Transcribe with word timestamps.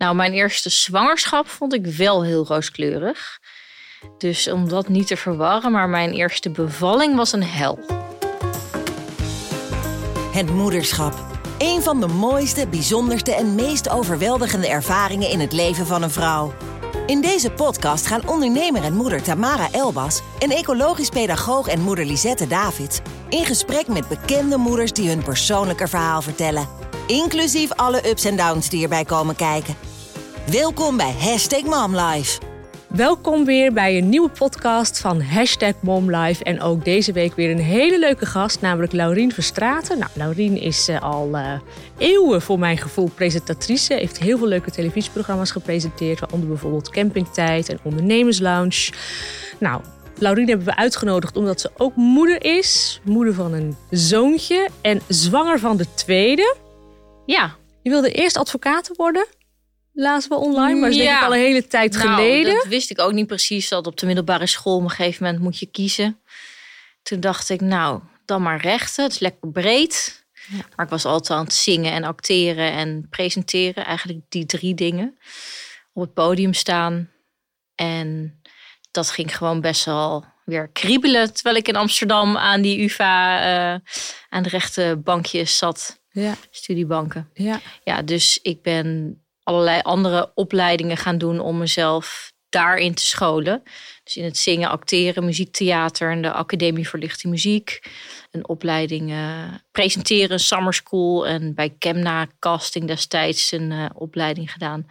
Nou, 0.00 0.14
mijn 0.14 0.32
eerste 0.32 0.70
zwangerschap 0.70 1.48
vond 1.48 1.74
ik 1.74 1.86
wel 1.86 2.24
heel 2.24 2.46
rooskleurig. 2.46 3.38
Dus 4.18 4.48
om 4.48 4.68
dat 4.68 4.88
niet 4.88 5.06
te 5.06 5.16
verwarren, 5.16 5.72
maar 5.72 5.88
mijn 5.88 6.12
eerste 6.12 6.50
bevalling 6.50 7.16
was 7.16 7.32
een 7.32 7.42
hel. 7.42 7.78
Het 10.32 10.50
moederschap. 10.50 11.14
Een 11.58 11.82
van 11.82 12.00
de 12.00 12.06
mooiste, 12.06 12.68
bijzonderste 12.68 13.34
en 13.34 13.54
meest 13.54 13.88
overweldigende 13.88 14.68
ervaringen 14.68 15.30
in 15.30 15.40
het 15.40 15.52
leven 15.52 15.86
van 15.86 16.02
een 16.02 16.10
vrouw. 16.10 16.54
In 17.06 17.20
deze 17.20 17.50
podcast 17.50 18.06
gaan 18.06 18.28
ondernemer 18.28 18.84
en 18.84 18.94
moeder 18.94 19.22
Tamara 19.22 19.68
Elbas 19.72 20.22
en 20.38 20.50
ecologisch 20.50 21.08
pedagoog 21.08 21.68
en 21.68 21.80
moeder 21.80 22.04
Lisette 22.04 22.46
Davids 22.46 23.00
in 23.28 23.44
gesprek 23.44 23.88
met 23.88 24.08
bekende 24.08 24.56
moeders 24.56 24.92
die 24.92 25.08
hun 25.08 25.22
persoonlijke 25.22 25.88
verhaal 25.88 26.22
vertellen. 26.22 26.68
Inclusief 27.06 27.72
alle 27.72 28.08
ups 28.08 28.24
en 28.24 28.36
downs 28.36 28.68
die 28.68 28.82
erbij 28.82 29.04
komen 29.04 29.36
kijken. 29.36 29.89
Welkom 30.46 30.96
bij 30.96 31.12
Hashtag 31.18 31.62
MomLife. 31.62 32.40
Welkom 32.88 33.44
weer 33.44 33.72
bij 33.72 33.98
een 33.98 34.08
nieuwe 34.08 34.28
podcast 34.28 35.00
van 35.00 35.20
Hashtag 35.20 35.72
MomLife. 35.82 36.44
En 36.44 36.60
ook 36.60 36.84
deze 36.84 37.12
week 37.12 37.34
weer 37.34 37.50
een 37.50 37.60
hele 37.60 37.98
leuke 37.98 38.26
gast, 38.26 38.60
namelijk 38.60 38.92
Laurien 38.92 39.32
Verstraten. 39.32 39.98
Nou, 39.98 40.10
Laurien 40.14 40.56
is 40.56 40.88
uh, 40.88 41.02
al 41.02 41.28
uh, 41.32 41.52
eeuwen 41.98 42.42
voor 42.42 42.58
mijn 42.58 42.78
gevoel 42.78 43.10
presentatrice. 43.14 43.94
Heeft 43.94 44.18
heel 44.18 44.38
veel 44.38 44.46
leuke 44.46 44.70
televisieprogramma's 44.70 45.50
gepresenteerd, 45.50 46.20
waaronder 46.20 46.48
bijvoorbeeld 46.48 46.90
Campingtijd 46.90 47.68
en 47.68 47.78
Ondernemerslounge. 47.82 48.92
Nou, 49.58 49.80
Laurien 50.18 50.48
hebben 50.48 50.66
we 50.66 50.76
uitgenodigd 50.76 51.36
omdat 51.36 51.60
ze 51.60 51.70
ook 51.76 51.96
moeder 51.96 52.44
is. 52.44 53.00
Moeder 53.04 53.34
van 53.34 53.52
een 53.52 53.76
zoontje 53.90 54.68
en 54.80 55.00
zwanger 55.08 55.58
van 55.58 55.76
de 55.76 55.86
tweede. 55.94 56.56
Ja. 57.26 57.58
Je 57.82 57.90
wilde 57.90 58.12
eerst 58.12 58.36
advocaat 58.36 58.90
worden? 58.96 59.26
Lazen 59.92 60.30
we 60.30 60.36
online, 60.36 60.80
maar 60.80 60.90
dat 60.90 60.98
is 60.98 61.04
denk 61.04 61.18
ik 61.18 61.24
al 61.24 61.34
een 61.34 61.40
hele 61.40 61.66
tijd 61.66 61.92
nou, 61.92 62.08
geleden. 62.08 62.54
Dat 62.54 62.66
wist 62.66 62.90
ik 62.90 63.00
ook 63.00 63.12
niet 63.12 63.26
precies. 63.26 63.68
Dat 63.68 63.86
op 63.86 63.96
de 63.96 64.06
middelbare 64.06 64.46
school 64.46 64.76
op 64.76 64.82
een 64.82 64.90
gegeven 64.90 65.24
moment 65.24 65.42
moet 65.42 65.58
je 65.58 65.66
kiezen. 65.66 66.20
Toen 67.02 67.20
dacht 67.20 67.48
ik, 67.48 67.60
nou, 67.60 68.00
dan 68.24 68.42
maar 68.42 68.60
rechten. 68.60 69.04
Het 69.04 69.12
is 69.12 69.18
lekker 69.18 69.50
breed. 69.50 70.24
Ja. 70.48 70.64
Maar 70.76 70.84
ik 70.84 70.90
was 70.90 71.04
altijd 71.04 71.38
aan 71.38 71.44
het 71.44 71.54
zingen 71.54 71.92
en 71.92 72.04
acteren 72.04 72.72
en 72.72 73.06
presenteren. 73.10 73.84
Eigenlijk 73.84 74.20
die 74.28 74.46
drie 74.46 74.74
dingen. 74.74 75.18
Op 75.92 76.02
het 76.02 76.14
podium 76.14 76.54
staan. 76.54 77.10
En 77.74 78.40
dat 78.90 79.10
ging 79.10 79.36
gewoon 79.36 79.60
best 79.60 79.84
wel 79.84 80.24
weer 80.44 80.68
kriebelen. 80.68 81.32
Terwijl 81.34 81.56
ik 81.56 81.68
in 81.68 81.76
Amsterdam 81.76 82.36
aan 82.36 82.62
die 82.62 82.82
UvA 82.82 83.40
uh, 83.74 83.80
aan 84.28 84.42
de 84.42 84.48
rechte 84.48 85.00
bankjes 85.04 85.58
zat. 85.58 86.00
Ja. 86.10 86.34
Studiebanken. 86.50 87.30
Ja. 87.34 87.60
ja, 87.84 88.02
dus 88.02 88.38
ik 88.42 88.62
ben 88.62 89.19
allerlei 89.42 89.80
andere 89.80 90.30
opleidingen 90.34 90.96
gaan 90.96 91.18
doen 91.18 91.40
om 91.40 91.58
mezelf 91.58 92.32
daarin 92.48 92.94
te 92.94 93.04
scholen. 93.04 93.62
Dus 94.04 94.16
in 94.16 94.24
het 94.24 94.36
zingen, 94.36 94.68
acteren, 94.68 95.24
muziektheater 95.24 96.10
en 96.10 96.22
de 96.22 96.32
Academie 96.32 96.88
voor 96.88 96.98
Lichte 96.98 97.28
Muziek. 97.28 97.80
Een 98.30 98.48
opleiding 98.48 99.10
uh, 99.10 99.54
presenteren, 99.70 100.40
summer 100.40 100.74
school 100.74 101.26
en 101.26 101.54
bij 101.54 101.74
Kemna 101.78 102.26
Casting 102.38 102.86
destijds 102.86 103.52
een 103.52 103.70
uh, 103.70 103.86
opleiding 103.94 104.52
gedaan. 104.52 104.86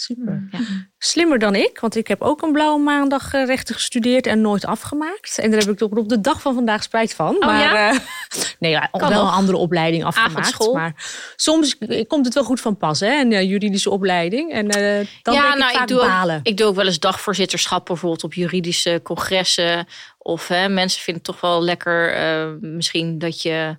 Super. 0.00 0.48
Ja. 0.50 0.58
Slimmer 0.98 1.38
dan 1.38 1.54
ik, 1.54 1.78
want 1.80 1.96
ik 1.96 2.08
heb 2.08 2.20
ook 2.20 2.42
een 2.42 2.52
blauwe 2.52 2.82
maandag 2.82 3.34
eh, 3.34 3.46
rechten 3.46 3.74
gestudeerd 3.74 4.26
en 4.26 4.40
nooit 4.40 4.64
afgemaakt. 4.64 5.38
En 5.38 5.50
daar 5.50 5.60
heb 5.60 5.68
ik 5.68 5.78
toch 5.78 5.90
op 5.90 6.08
de 6.08 6.20
dag 6.20 6.40
van 6.40 6.54
vandaag 6.54 6.82
spijt 6.82 7.14
van. 7.14 7.34
Oh, 7.34 7.46
maar 7.46 7.60
ja? 7.60 7.92
uh, 7.92 7.98
nee, 8.58 8.70
ja, 8.70 8.88
wel 8.92 9.10
een 9.10 9.16
andere 9.16 9.58
opleiding 9.58 10.04
afgemaakt. 10.04 10.36
Avondschool. 10.36 10.74
Maar 10.74 10.94
soms 11.36 11.78
komt 12.06 12.24
het 12.24 12.34
wel 12.34 12.44
goed 12.44 12.60
van 12.60 12.76
pas, 12.76 13.00
hè? 13.00 13.20
Een 13.20 13.46
juridische 13.46 13.90
opleiding. 13.90 14.52
En 14.52 14.64
uh, 14.64 15.06
dan 15.22 15.34
ja, 15.34 15.42
denk 15.42 15.58
nou, 15.58 15.70
ik 15.70 15.76
vaak 15.76 15.80
ik 15.80 15.88
doe 15.88 15.98
balen. 15.98 16.38
Ook, 16.38 16.46
ik 16.46 16.56
doe 16.56 16.66
ook 16.66 16.74
wel 16.74 16.86
eens 16.86 17.00
dagvoorzitterschap 17.00 17.86
bijvoorbeeld 17.86 18.24
op 18.24 18.34
juridische 18.34 19.00
congressen. 19.02 19.86
Of 20.18 20.48
hè, 20.48 20.68
mensen 20.68 21.02
vinden 21.02 21.22
het 21.22 21.32
toch 21.32 21.40
wel 21.50 21.62
lekker 21.62 22.14
misschien 22.60 23.18
dat 23.18 23.42
je 23.42 23.76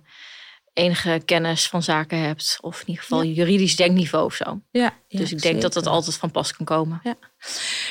enige 0.72 1.22
kennis 1.24 1.68
van 1.68 1.82
zaken 1.82 2.18
hebt. 2.18 2.58
Of 2.60 2.80
in 2.80 2.86
ieder 2.86 3.02
geval 3.02 3.22
ja. 3.22 3.32
juridisch 3.32 3.76
denkniveau 3.76 4.24
of 4.24 4.34
zo. 4.34 4.60
Ja, 4.70 4.94
dus 5.08 5.32
ik 5.32 5.42
denk 5.42 5.62
dat 5.62 5.72
dat 5.72 5.86
altijd 5.86 6.16
van 6.16 6.30
pas 6.30 6.56
kan 6.56 6.66
komen. 6.66 7.00
Ja. 7.02 7.14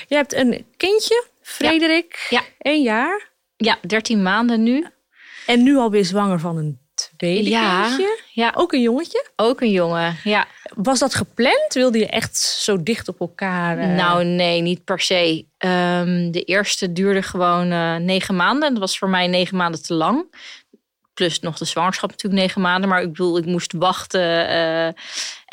Je 0.07 0.15
hebt 0.15 0.33
een 0.33 0.65
kindje, 0.77 1.25
Frederik, 1.41 2.27
ja. 2.29 2.41
één 2.57 2.81
jaar. 2.81 3.29
Ja, 3.57 3.77
13 3.87 4.21
maanden 4.21 4.63
nu. 4.63 4.87
En 5.45 5.63
nu 5.63 5.77
alweer 5.77 6.05
zwanger 6.05 6.39
van 6.39 6.57
een 6.57 6.79
tweede 7.17 7.49
ja, 7.49 7.85
kindje. 7.85 8.19
Ja. 8.33 8.51
Ook 8.55 8.73
een 8.73 8.81
jongetje? 8.81 9.29
Ook 9.35 9.61
een 9.61 9.71
jongen, 9.71 10.17
ja. 10.23 10.47
Was 10.75 10.99
dat 10.99 11.15
gepland? 11.15 11.73
Wilde 11.73 11.97
je 11.97 12.07
echt 12.07 12.37
zo 12.37 12.83
dicht 12.83 13.07
op 13.07 13.19
elkaar? 13.19 13.79
Uh... 13.79 13.95
Nou, 13.95 14.23
nee, 14.23 14.61
niet 14.61 14.83
per 14.83 14.99
se. 14.99 15.45
Um, 15.57 16.31
de 16.31 16.43
eerste 16.43 16.91
duurde 16.91 17.21
gewoon 17.21 17.71
uh, 17.71 17.95
negen 17.95 18.35
maanden. 18.35 18.69
Dat 18.69 18.79
was 18.79 18.97
voor 18.97 19.09
mij 19.09 19.27
negen 19.27 19.57
maanden 19.57 19.83
te 19.83 19.93
lang 19.93 20.25
plus 21.21 21.39
nog 21.39 21.57
de 21.57 21.65
zwangerschap 21.65 22.09
natuurlijk 22.09 22.41
negen 22.41 22.61
maanden. 22.61 22.89
Maar 22.89 23.01
ik 23.01 23.07
bedoel, 23.07 23.37
ik 23.37 23.45
moest 23.45 23.73
wachten. 23.73 24.21
Uh, 24.21 24.85
en 24.85 24.95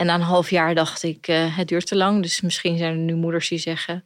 na 0.06 0.14
een 0.14 0.20
half 0.20 0.50
jaar 0.50 0.74
dacht 0.74 1.02
ik, 1.02 1.28
uh, 1.28 1.56
het 1.56 1.68
duurt 1.68 1.86
te 1.86 1.96
lang. 1.96 2.22
Dus 2.22 2.40
misschien 2.40 2.78
zijn 2.78 2.92
er 2.92 2.98
nu 2.98 3.14
moeders 3.14 3.48
die 3.48 3.58
zeggen... 3.58 4.04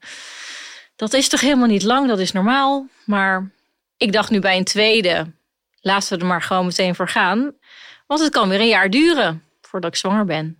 dat 0.96 1.12
is 1.12 1.28
toch 1.28 1.40
helemaal 1.40 1.66
niet 1.66 1.82
lang, 1.82 2.08
dat 2.08 2.18
is 2.18 2.32
normaal. 2.32 2.86
Maar 3.04 3.50
ik 3.96 4.12
dacht 4.12 4.30
nu 4.30 4.40
bij 4.40 4.56
een 4.56 4.64
tweede... 4.64 5.32
laten 5.80 6.12
we 6.12 6.18
er 6.18 6.26
maar 6.26 6.42
gewoon 6.42 6.66
meteen 6.66 6.94
voor 6.94 7.08
gaan. 7.08 7.54
Want 8.06 8.20
het 8.20 8.32
kan 8.32 8.48
weer 8.48 8.60
een 8.60 8.68
jaar 8.68 8.90
duren 8.90 9.42
voordat 9.60 9.90
ik 9.90 9.96
zwanger 9.96 10.24
ben. 10.24 10.58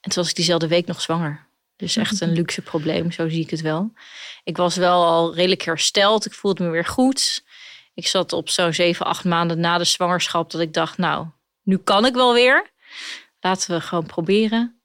En 0.00 0.10
toen 0.10 0.22
was 0.22 0.28
ik 0.28 0.36
diezelfde 0.36 0.68
week 0.68 0.86
nog 0.86 1.00
zwanger. 1.00 1.46
Dus 1.76 1.96
echt 1.96 2.20
een 2.20 2.32
luxe 2.32 2.62
probleem, 2.62 3.12
zo 3.12 3.28
zie 3.28 3.42
ik 3.42 3.50
het 3.50 3.60
wel. 3.60 3.92
Ik 4.44 4.56
was 4.56 4.76
wel 4.76 5.04
al 5.04 5.34
redelijk 5.34 5.62
hersteld. 5.62 6.26
Ik 6.26 6.32
voelde 6.32 6.64
me 6.64 6.70
weer 6.70 6.86
goed 6.86 7.42
ik 7.94 8.06
zat 8.06 8.32
op 8.32 8.48
zo'n 8.48 8.72
zeven, 8.72 9.06
acht 9.06 9.24
maanden 9.24 9.60
na 9.60 9.78
de 9.78 9.84
zwangerschap 9.84 10.50
dat 10.50 10.60
ik 10.60 10.72
dacht, 10.72 10.98
nou, 10.98 11.26
nu 11.62 11.76
kan 11.76 12.06
ik 12.06 12.14
wel 12.14 12.32
weer. 12.32 12.70
Laten 13.40 13.74
we 13.74 13.80
gewoon 13.80 14.06
proberen. 14.06 14.82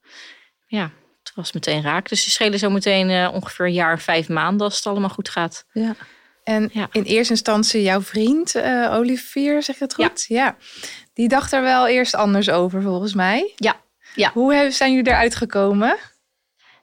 Ja, 0.67 0.91
het 1.23 1.31
was 1.35 1.51
meteen 1.51 1.81
raak. 1.81 2.09
Dus 2.09 2.23
ze 2.23 2.29
schelen 2.29 2.59
zo 2.59 2.69
meteen 2.69 3.09
uh, 3.09 3.33
ongeveer 3.33 3.65
een 3.65 3.73
jaar 3.73 3.91
en 3.91 3.99
vijf 3.99 4.29
maanden 4.29 4.65
als 4.65 4.75
het 4.75 4.85
allemaal 4.85 5.09
goed 5.09 5.29
gaat. 5.29 5.65
Ja. 5.71 5.95
En 6.43 6.69
ja. 6.73 6.87
in 6.91 7.03
eerste 7.03 7.33
instantie 7.33 7.81
jouw 7.81 8.01
vriend, 8.01 8.55
uh, 8.55 8.93
Olivier, 8.93 9.63
zeg 9.63 9.77
je 9.77 9.83
het 9.83 9.93
goed? 9.93 10.25
Ja. 10.27 10.43
ja. 10.43 10.57
Die 11.13 11.27
dacht 11.27 11.51
er 11.51 11.61
wel 11.61 11.87
eerst 11.87 12.15
anders 12.15 12.49
over, 12.49 12.81
volgens 12.81 13.13
mij. 13.13 13.53
Ja. 13.55 13.81
ja. 14.15 14.31
Hoe 14.33 14.67
zijn 14.71 14.93
jullie 14.93 15.11
eruit 15.11 15.35
gekomen? 15.35 15.97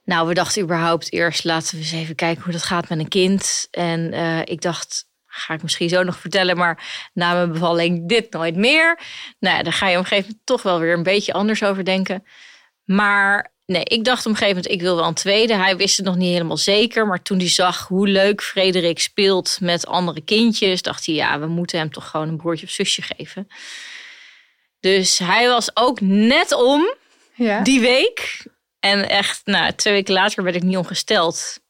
Nou, 0.05 0.29
we 0.29 0.35
dachten 0.35 0.63
überhaupt 0.63 1.13
eerst, 1.13 1.45
laten 1.45 1.75
we 1.75 1.83
eens 1.83 1.93
even 1.93 2.15
kijken 2.15 2.43
hoe 2.43 2.53
dat 2.53 2.63
gaat 2.63 2.89
met 2.89 2.99
een 2.99 3.09
kind. 3.09 3.69
En 3.71 4.15
uh, 4.15 4.41
ik 4.41 4.61
dacht, 4.61 5.06
ga 5.37 5.55
ik 5.55 5.63
misschien 5.63 5.89
zo 5.89 6.03
nog 6.03 6.17
vertellen, 6.17 6.57
maar 6.57 7.09
na 7.13 7.33
mijn 7.33 7.53
bevalling 7.53 8.09
dit 8.09 8.33
nooit 8.33 8.57
meer. 8.57 9.01
Nou 9.39 9.57
ja, 9.57 9.63
daar 9.63 9.73
ga 9.73 9.89
je 9.89 9.97
op 9.97 10.03
een 10.03 10.09
gegeven 10.09 10.29
moment 10.29 10.47
toch 10.47 10.63
wel 10.63 10.81
weer 10.81 10.93
een 10.93 11.03
beetje 11.03 11.33
anders 11.33 11.63
over 11.63 11.85
denken. 11.85 12.25
Maar 12.85 13.53
nee, 13.67 13.85
ik 13.85 14.05
dacht 14.05 14.27
op 14.27 14.33
een 14.33 14.39
gegeven 14.39 14.57
moment, 14.57 14.75
ik 14.75 14.81
wil 14.81 14.97
wel 14.97 15.07
een 15.07 15.15
tweede. 15.15 15.55
Hij 15.55 15.77
wist 15.77 15.97
het 15.97 16.07
nog 16.07 16.17
niet 16.17 16.33
helemaal 16.33 16.57
zeker, 16.57 17.07
maar 17.07 17.23
toen 17.23 17.39
hij 17.39 17.49
zag 17.49 17.89
hoe 17.89 18.09
leuk 18.09 18.43
Frederik 18.43 18.99
speelt 18.99 19.59
met 19.61 19.87
andere 19.87 20.21
kindjes, 20.21 20.83
dacht 20.83 21.07
hij, 21.07 21.15
ja, 21.15 21.41
we 21.41 21.47
moeten 21.47 21.79
hem 21.79 21.91
toch 21.91 22.11
gewoon 22.11 22.29
een 22.29 22.37
broertje 22.37 22.67
of 22.67 22.73
zusje 22.73 23.03
geven. 23.03 23.49
Dus 24.81 25.19
hij 25.19 25.49
was 25.49 25.77
ook 25.77 26.01
net 26.01 26.53
om 26.53 26.95
ja. 27.35 27.61
die 27.61 27.81
week. 27.81 28.47
En 28.81 29.09
echt, 29.09 29.41
nou, 29.45 29.73
twee 29.73 29.95
weken 29.95 30.15
later 30.15 30.43
werd 30.43 30.57
ik 30.57 30.63
niet 30.63 30.77
ongesteld. 30.77 31.61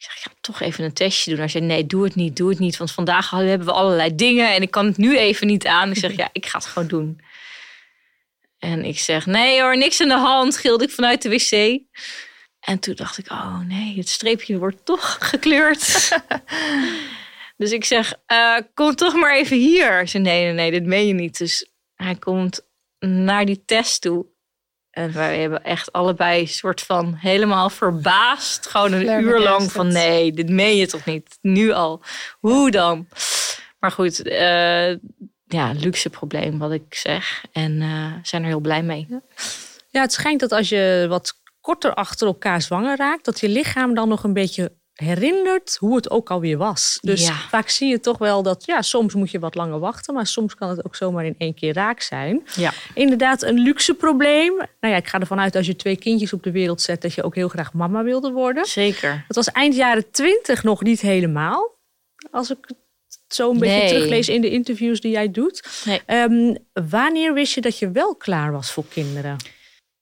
Ik 0.00 0.06
zeg, 0.06 0.24
ja, 0.24 0.32
toch 0.40 0.60
even 0.60 0.84
een 0.84 0.92
testje 0.92 1.30
doen. 1.30 1.38
Hij 1.38 1.48
zei, 1.48 1.64
nee, 1.64 1.86
doe 1.86 2.04
het 2.04 2.14
niet, 2.14 2.36
doe 2.36 2.48
het 2.50 2.58
niet. 2.58 2.76
Want 2.76 2.92
vandaag 2.92 3.30
hebben 3.30 3.66
we 3.66 3.72
allerlei 3.72 4.14
dingen 4.14 4.54
en 4.54 4.62
ik 4.62 4.70
kan 4.70 4.86
het 4.86 4.96
nu 4.96 5.18
even 5.18 5.46
niet 5.46 5.66
aan. 5.66 5.90
Ik 5.90 5.96
zeg, 5.96 6.16
ja, 6.16 6.28
ik 6.32 6.46
ga 6.46 6.58
het 6.58 6.66
gewoon 6.66 6.88
doen. 6.88 7.20
En 8.58 8.84
ik 8.84 8.98
zeg, 8.98 9.26
nee 9.26 9.60
hoor, 9.60 9.76
niks 9.76 10.00
aan 10.00 10.08
de 10.08 10.14
hand, 10.14 10.56
gilde 10.56 10.84
ik 10.84 10.90
vanuit 10.90 11.22
de 11.22 11.28
wc. 11.28 11.80
En 12.60 12.78
toen 12.78 12.94
dacht 12.94 13.18
ik, 13.18 13.30
oh 13.30 13.60
nee, 13.60 13.96
het 13.96 14.08
streepje 14.08 14.58
wordt 14.58 14.84
toch 14.84 15.16
gekleurd. 15.20 16.18
dus 17.56 17.70
ik 17.70 17.84
zeg, 17.84 18.14
uh, 18.32 18.56
kom 18.74 18.94
toch 18.94 19.14
maar 19.14 19.34
even 19.34 19.56
hier. 19.56 19.92
Hij 19.92 20.06
zei, 20.06 20.22
nee, 20.22 20.44
nee, 20.44 20.52
nee, 20.52 20.70
dit 20.70 20.86
meen 20.86 21.06
je 21.06 21.14
niet. 21.14 21.38
Dus 21.38 21.70
hij 21.94 22.16
komt 22.16 22.60
naar 22.98 23.44
die 23.44 23.64
test 23.64 24.00
toe. 24.00 24.26
En 24.90 25.12
wij 25.12 25.40
hebben 25.40 25.64
echt 25.64 25.92
allebei 25.92 26.46
soort 26.46 26.80
van 26.80 27.14
helemaal 27.14 27.70
verbaasd. 27.70 28.66
Gewoon 28.66 28.92
een 28.92 29.22
uur 29.22 29.40
lang 29.40 29.72
van 29.72 29.92
nee, 29.92 30.32
dit 30.32 30.48
meen 30.48 30.76
je 30.76 30.86
toch 30.86 31.04
niet? 31.04 31.38
Nu 31.40 31.70
al. 31.70 32.02
Hoe 32.40 32.70
dan? 32.70 33.08
Maar 33.78 33.90
goed, 33.90 34.26
uh, 34.26 34.90
ja, 35.46 35.72
luxe 35.72 36.10
probleem 36.10 36.58
wat 36.58 36.72
ik 36.72 36.94
zeg. 36.94 37.44
En 37.52 37.80
uh, 37.80 38.12
zijn 38.22 38.42
er 38.42 38.48
heel 38.48 38.60
blij 38.60 38.82
mee. 38.82 39.08
Ja, 39.88 40.00
het 40.00 40.12
schijnt 40.12 40.40
dat 40.40 40.52
als 40.52 40.68
je 40.68 41.06
wat 41.08 41.40
korter 41.60 41.94
achter 41.94 42.26
elkaar 42.26 42.62
zwanger 42.62 42.96
raakt, 42.96 43.24
dat 43.24 43.40
je 43.40 43.48
lichaam 43.48 43.94
dan 43.94 44.08
nog 44.08 44.24
een 44.24 44.32
beetje 44.32 44.72
herinnert 45.00 45.76
hoe 45.78 45.96
het 45.96 46.10
ook 46.10 46.30
alweer 46.30 46.56
was. 46.58 46.98
Dus 47.00 47.26
Ja. 47.26 47.34
vaak 47.34 47.68
zie 47.68 47.88
je 47.88 48.00
toch 48.00 48.18
wel 48.18 48.42
dat 48.42 48.64
ja, 48.66 48.82
soms 48.82 49.14
moet 49.14 49.30
je 49.30 49.38
wat 49.38 49.54
langer 49.54 49.78
wachten, 49.78 50.14
maar 50.14 50.26
soms 50.26 50.54
kan 50.54 50.68
het 50.68 50.84
ook 50.84 50.96
zomaar 50.96 51.24
in 51.24 51.34
één 51.38 51.54
keer 51.54 51.72
raak 51.74 52.00
zijn. 52.00 52.42
Ja. 52.56 52.72
Inderdaad, 52.94 53.42
een 53.42 53.58
luxe 53.58 53.94
probleem. 53.94 54.56
Nou 54.56 54.92
ja, 54.94 54.96
ik 54.96 55.06
ga 55.08 55.20
ervan 55.20 55.40
uit 55.40 55.56
als 55.56 55.66
je 55.66 55.76
twee 55.76 55.96
kindjes 55.96 56.32
op 56.32 56.42
de 56.42 56.50
wereld 56.50 56.80
zet, 56.80 57.02
dat 57.02 57.14
je 57.14 57.22
ook 57.22 57.34
heel 57.34 57.48
graag 57.48 57.72
mama 57.72 58.02
wilde 58.02 58.30
worden. 58.30 58.64
Zeker. 58.64 59.24
Het 59.26 59.36
was 59.36 59.50
eind 59.52 59.74
jaren 59.74 60.10
twintig 60.10 60.62
nog 60.62 60.82
niet 60.82 61.00
helemaal. 61.00 61.78
Als 62.30 62.50
ik 62.50 62.56
het 62.68 62.76
zo 63.28 63.50
een 63.50 63.58
beetje 63.58 63.88
teruglees 63.88 64.28
in 64.28 64.40
de 64.40 64.50
interviews 64.50 65.00
die 65.00 65.10
jij 65.10 65.30
doet. 65.30 65.82
Nee. 65.84 66.00
Ehm, 66.06 66.54
wanneer 66.88 67.34
wist 67.34 67.54
je 67.54 67.60
dat 67.60 67.78
je 67.78 67.90
wel 67.90 68.14
klaar 68.16 68.52
was 68.52 68.72
voor 68.72 68.84
kinderen? 68.88 69.36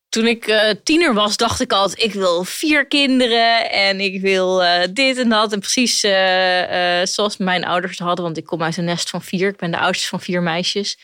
Toen 0.08 0.26
ik 0.26 0.46
eh, 0.46 0.70
tiener 0.84 1.14
was, 1.14 1.37
dacht 1.37 1.60
ik 1.60 1.72
altijd: 1.72 2.02
ik 2.02 2.12
wil 2.12 2.44
vier 2.44 2.87
kinderen 2.87 3.70
en 3.70 4.00
ik 4.00 4.20
wil 4.20 4.64
eh, 4.64 4.88
dit 4.93 5.19
en 5.19 5.28
dat. 5.28 5.52
En 5.52 5.60
precies 5.60 6.02
eh, 6.02 7.00
zoals 7.05 7.37
mijn 7.37 7.64
ouders 7.64 7.99
hadden, 7.99 8.25
want 8.25 8.37
ik 8.37 8.44
kom 8.44 8.62
uit 8.62 8.76
een 8.76 8.84
nest 8.84 9.10
van 9.10 9.22
vier. 9.22 9.49
Ik 9.49 9.56
ben 9.56 9.70
de 9.70 9.78
oudste 9.78 10.06
van 10.06 10.20
vier 10.20 10.43
meisjes. 10.43 10.99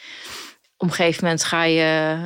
Op 0.77 0.89
een 0.89 0.95
gegeven 0.95 1.25
moment 1.25 1.45
ga 1.45 1.65
je 1.65 2.19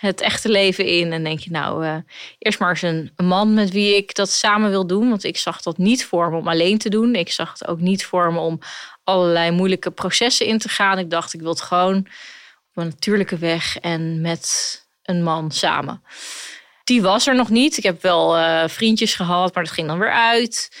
het 0.00 0.20
echte 0.20 0.48
leven 0.48 0.86
in 0.86 1.12
en 1.12 1.24
denk 1.24 1.38
je: 1.38 1.50
nou, 1.50 2.02
eerst 2.38 2.58
maar 2.58 2.70
eens 2.70 2.82
een, 2.82 3.12
een 3.16 3.26
man 3.26 3.54
met 3.54 3.70
wie 3.70 3.96
ik 3.96 4.14
dat 4.14 4.30
samen 4.30 4.70
wil 4.70 4.86
doen. 4.86 5.08
Want 5.08 5.24
ik 5.24 5.36
zag 5.36 5.62
dat 5.62 5.78
niet 5.78 6.04
voor 6.04 6.30
me 6.30 6.36
om 6.36 6.48
alleen 6.48 6.78
te 6.78 6.88
doen. 6.88 7.14
Ik 7.14 7.30
zag 7.30 7.52
het 7.52 7.66
ook 7.66 7.80
niet 7.80 8.04
voor 8.04 8.32
me 8.32 8.38
om 8.38 8.58
allerlei 9.04 9.50
moeilijke 9.50 9.90
processen 9.90 10.46
in 10.46 10.58
te 10.58 10.68
gaan. 10.68 10.98
Ik 10.98 11.10
dacht: 11.10 11.34
ik 11.34 11.40
wil 11.40 11.50
het 11.50 11.60
gewoon 11.60 11.96
op 11.96 12.82
een 12.82 12.88
natuurlijke 12.88 13.38
weg 13.38 13.78
en 13.78 14.20
met 14.20 14.80
een 15.16 15.22
man 15.22 15.50
samen. 15.50 16.02
Die 16.84 17.02
was 17.02 17.26
er 17.26 17.34
nog 17.34 17.48
niet. 17.50 17.76
Ik 17.76 17.82
heb 17.82 18.02
wel 18.02 18.36
eh, 18.36 18.68
vriendjes 18.68 19.14
gehad, 19.14 19.54
maar 19.54 19.64
dat 19.64 19.72
ging 19.72 19.86
dan 19.88 19.98
weer 19.98 20.12
uit. 20.12 20.76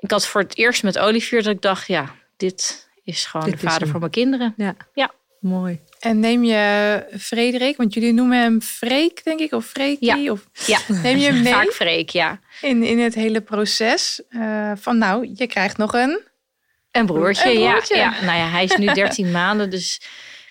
Ik 0.00 0.10
had 0.10 0.26
voor 0.26 0.40
het 0.40 0.56
eerst 0.56 0.82
met 0.82 0.98
Olivier 0.98 1.42
dat 1.42 1.54
ik 1.54 1.62
dacht, 1.62 1.86
ja, 1.86 2.14
dit 2.36 2.88
is 3.04 3.24
gewoon 3.24 3.50
Dit 3.50 3.60
de 3.60 3.68
vader 3.68 3.88
van 3.88 4.00
mijn 4.00 4.12
kinderen. 4.12 4.54
Ja. 4.56 4.76
Ja. 4.94 5.10
Mooi. 5.40 5.80
En 6.00 6.20
neem 6.20 6.44
je 6.44 7.04
Frederik, 7.20 7.76
want 7.76 7.94
jullie 7.94 8.12
noemen 8.12 8.38
hem 8.38 8.62
Freek, 8.62 9.24
denk 9.24 9.40
ik, 9.40 9.52
of 9.52 9.66
Freekie, 9.66 10.22
Ja. 10.22 10.32
of 10.32 10.46
Ja, 10.66 10.78
neem 11.02 11.16
je 11.16 11.26
hem 11.26 11.42
mee 11.42 11.52
vaak 11.52 11.72
Freek, 11.72 12.10
ja. 12.10 12.40
in, 12.60 12.82
in 12.82 12.98
het 12.98 13.14
hele 13.14 13.40
proces 13.40 14.22
eh, 14.28 14.72
van 14.76 14.98
nou, 14.98 15.30
je 15.34 15.46
krijgt 15.46 15.76
nog 15.76 15.94
een. 15.94 16.20
Een 16.90 17.06
broertje, 17.06 17.50
Een 17.50 17.60
ja, 17.60 17.70
broertje. 17.70 17.96
ja. 17.96 18.10
Nou 18.10 18.38
ja, 18.38 18.48
hij 18.48 18.64
is 18.64 18.76
nu 18.76 18.92
13 19.02 19.30
maanden, 19.30 19.70
dus 19.70 20.00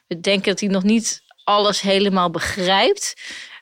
we 0.07 0.19
denken 0.19 0.49
dat 0.49 0.59
hij 0.59 0.69
nog 0.69 0.83
niet 0.83 1.23
alles 1.45 1.81
helemaal 1.81 2.29
begrijpt. 2.29 3.13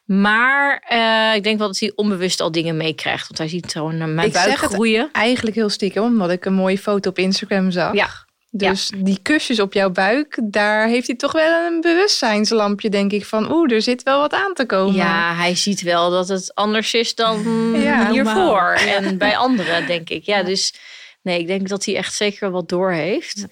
Maar 0.06 0.84
eh, 0.88 1.36
ik 1.36 1.44
denk 1.44 1.58
wel 1.58 1.68
dat 1.68 1.80
hij 1.80 1.92
onbewust 1.96 2.42
al 2.42 2.52
dingen 2.52 2.78
meekrijgt. 2.78 3.28
Want 3.28 3.38
hij 3.38 3.48
ziet 3.48 3.72
gewoon 3.72 3.98
naar 3.98 4.08
mijn 4.08 4.28
Ik 4.28 4.34
zeg 4.34 4.46
buik 4.46 4.62
het 4.62 4.74
groeien. 4.74 5.10
Eigenlijk 5.12 5.56
heel 5.56 5.70
stiekem, 5.70 6.04
omdat 6.04 6.32
ik 6.32 6.46
een 6.46 6.54
mooie 6.54 6.78
foto 6.78 7.10
op 7.10 7.18
Instagram 7.18 7.72
zag. 7.72 7.94
Ja, 7.94 8.10
Dus 8.50 8.92
die 8.96 9.20
kusjes 9.22 9.60
op 9.60 9.74
jouw 9.74 9.90
buik, 9.90 10.40
daar 10.44 10.88
heeft 10.88 11.08
hij 11.08 11.16
toch 11.16 11.32
wel 11.32 11.66
een 11.66 11.82
bewustzijnslampje, 11.82 12.90
denk 12.90 13.12
ik, 13.12 13.26
van 13.26 13.52
oeh, 13.52 13.72
er 13.72 13.82
zit 13.82 14.04
wel 14.04 14.20
wat 14.20 14.34
aan 14.34 14.54
te 14.54 14.66
komen. 14.66 14.96
Ja, 14.96 15.36
hij 15.36 15.56
ziet 15.56 15.82
wel 15.82 16.10
dat 16.10 16.28
het 16.28 16.56
anders 16.56 16.94
is 16.94 17.16
dan 17.16 17.44
Ja, 17.76 18.12
hiervoor. 18.12 18.72
En 18.72 19.18
bij 19.18 19.38
anderen, 19.38 19.88
denk 19.88 20.10
ik. 20.10 20.24
Ja, 20.24 20.44
dus 20.44 20.74
nee, 21.22 21.40
ik 21.40 21.48
denk 21.48 21.68
dat 21.68 21.86
hij 21.86 21.96
echt 21.96 22.14
zeker 22.14 22.52
wat 22.52 22.70
door 22.70 22.92
heeft. 22.92 23.46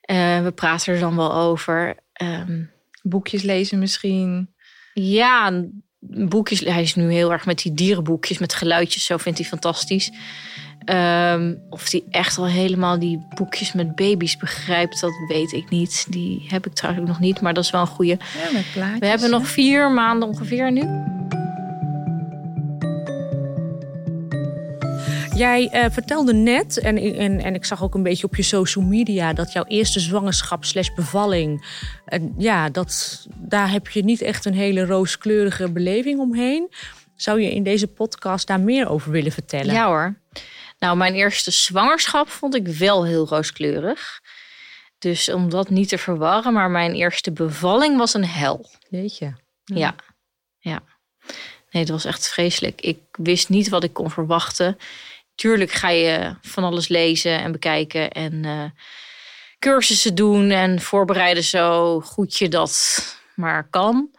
Eh, 0.00 0.42
we 0.42 0.52
praten 0.54 0.94
er 0.94 1.00
dan 1.00 1.16
wel 1.16 1.34
over. 1.34 1.96
Ehm, 2.12 2.62
Boekjes 3.08 3.42
lezen 3.42 3.78
misschien. 3.78 4.54
ja, 4.94 5.64
boekjes. 6.08 6.60
Hij 6.60 6.82
is 6.82 6.94
nu 6.94 7.12
heel 7.12 7.32
erg 7.32 7.46
met 7.46 7.58
die 7.58 7.74
dierenboekjes, 7.74 8.38
met 8.38 8.54
geluidjes. 8.54 9.04
Zo 9.04 9.16
vindt 9.16 9.38
hij 9.38 9.48
fantastisch. 9.48 10.10
Ehm, 10.84 11.54
of 11.70 11.90
hij 11.90 12.04
echt 12.10 12.38
al 12.38 12.46
helemaal 12.46 12.98
die 12.98 13.26
boekjes 13.34 13.72
met 13.72 13.94
baby's 13.94 14.36
begrijpt, 14.36 15.00
dat 15.00 15.12
weet 15.28 15.52
ik 15.52 15.70
niet. 15.70 16.06
Die 16.08 16.44
heb 16.48 16.66
ik 16.66 16.72
trouwens 16.72 17.04
ook 17.04 17.10
nog 17.10 17.20
niet, 17.20 17.40
maar 17.40 17.54
dat 17.54 17.64
is 17.64 17.70
wel 17.70 17.80
een 17.80 17.86
goede. 17.86 18.18
Ja, 18.44 18.52
met 18.52 18.64
plaatjes. 18.72 18.98
We 18.98 19.06
hebben 19.06 19.30
nog 19.30 19.46
vier 19.46 19.90
maanden 19.90 20.28
ongeveer 20.28 20.72
nu. 20.72 20.84
Jij 25.36 25.68
eh, 25.68 25.90
vertelde 25.90 26.34
net, 26.34 26.78
en, 26.78 26.96
en, 26.96 27.40
en 27.40 27.54
ik 27.54 27.64
zag 27.64 27.82
ook 27.82 27.94
een 27.94 28.02
beetje 28.02 28.26
op 28.26 28.36
je 28.36 28.42
social 28.42 28.84
media, 28.84 29.32
dat 29.32 29.52
jouw 29.52 29.64
eerste 29.64 30.00
zwangerschap 30.00 30.64
slash 30.64 30.88
bevalling, 30.94 31.66
ja, 32.38 32.68
dat, 32.68 33.26
daar 33.34 33.70
heb 33.70 33.88
je 33.88 34.04
niet 34.04 34.20
echt 34.20 34.44
een 34.44 34.54
hele 34.54 34.84
rooskleurige 34.84 35.70
beleving 35.70 36.20
omheen. 36.20 36.72
Zou 37.16 37.40
je 37.40 37.54
in 37.54 37.62
deze 37.62 37.86
podcast 37.86 38.46
daar 38.46 38.60
meer 38.60 38.88
over 38.88 39.10
willen 39.10 39.32
vertellen? 39.32 39.74
Ja 39.74 39.86
hoor. 39.86 40.14
Nou, 40.78 40.96
mijn 40.96 41.14
eerste 41.14 41.50
zwangerschap 41.50 42.28
vond 42.28 42.54
ik 42.54 42.68
wel 42.68 43.04
heel 43.04 43.26
rooskleurig. 43.26 44.20
Dus 44.98 45.28
om 45.28 45.50
dat 45.50 45.70
niet 45.70 45.88
te 45.88 45.98
verwarren, 45.98 46.52
maar 46.52 46.70
mijn 46.70 46.94
eerste 46.94 47.32
bevalling 47.32 47.96
was 47.96 48.14
een 48.14 48.24
hel. 48.24 48.70
Weet 48.88 49.18
je. 49.18 49.32
Ja. 49.64 49.94
ja. 50.58 50.82
Nee, 51.70 51.82
het 51.82 51.88
was 51.88 52.04
echt 52.04 52.28
vreselijk. 52.28 52.80
Ik 52.80 52.98
wist 53.12 53.48
niet 53.48 53.68
wat 53.68 53.84
ik 53.84 53.92
kon 53.92 54.10
verwachten. 54.10 54.78
Tuurlijk 55.36 55.70
ga 55.70 55.88
je 55.88 56.34
van 56.40 56.64
alles 56.64 56.88
lezen 56.88 57.40
en 57.40 57.52
bekijken 57.52 58.10
en 58.10 58.44
eh, 58.44 58.64
cursussen 59.58 60.14
doen 60.14 60.50
en 60.50 60.80
voorbereiden 60.80 61.44
zo 61.44 62.00
goed 62.00 62.38
je 62.38 62.48
dat 62.48 63.04
maar 63.34 63.68
kan. 63.70 64.10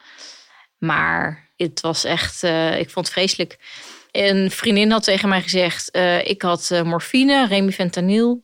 Maar 0.78 1.50
het 1.56 1.82
was 1.82 2.04
echt, 2.04 2.44
eh, 2.44 2.80
ik 2.80 2.90
vond 2.90 3.06
het 3.06 3.16
vreselijk. 3.16 3.58
Een 4.12 4.52
vriendin 4.52 4.92
had 4.92 5.04
tegen 5.04 5.30
mij 5.30 5.42
gezegd, 5.42 5.92
eh, 5.92 6.28
ik 6.28 6.42
had 6.42 6.82
morfine, 6.84 7.48
remifentanil. 7.48 8.44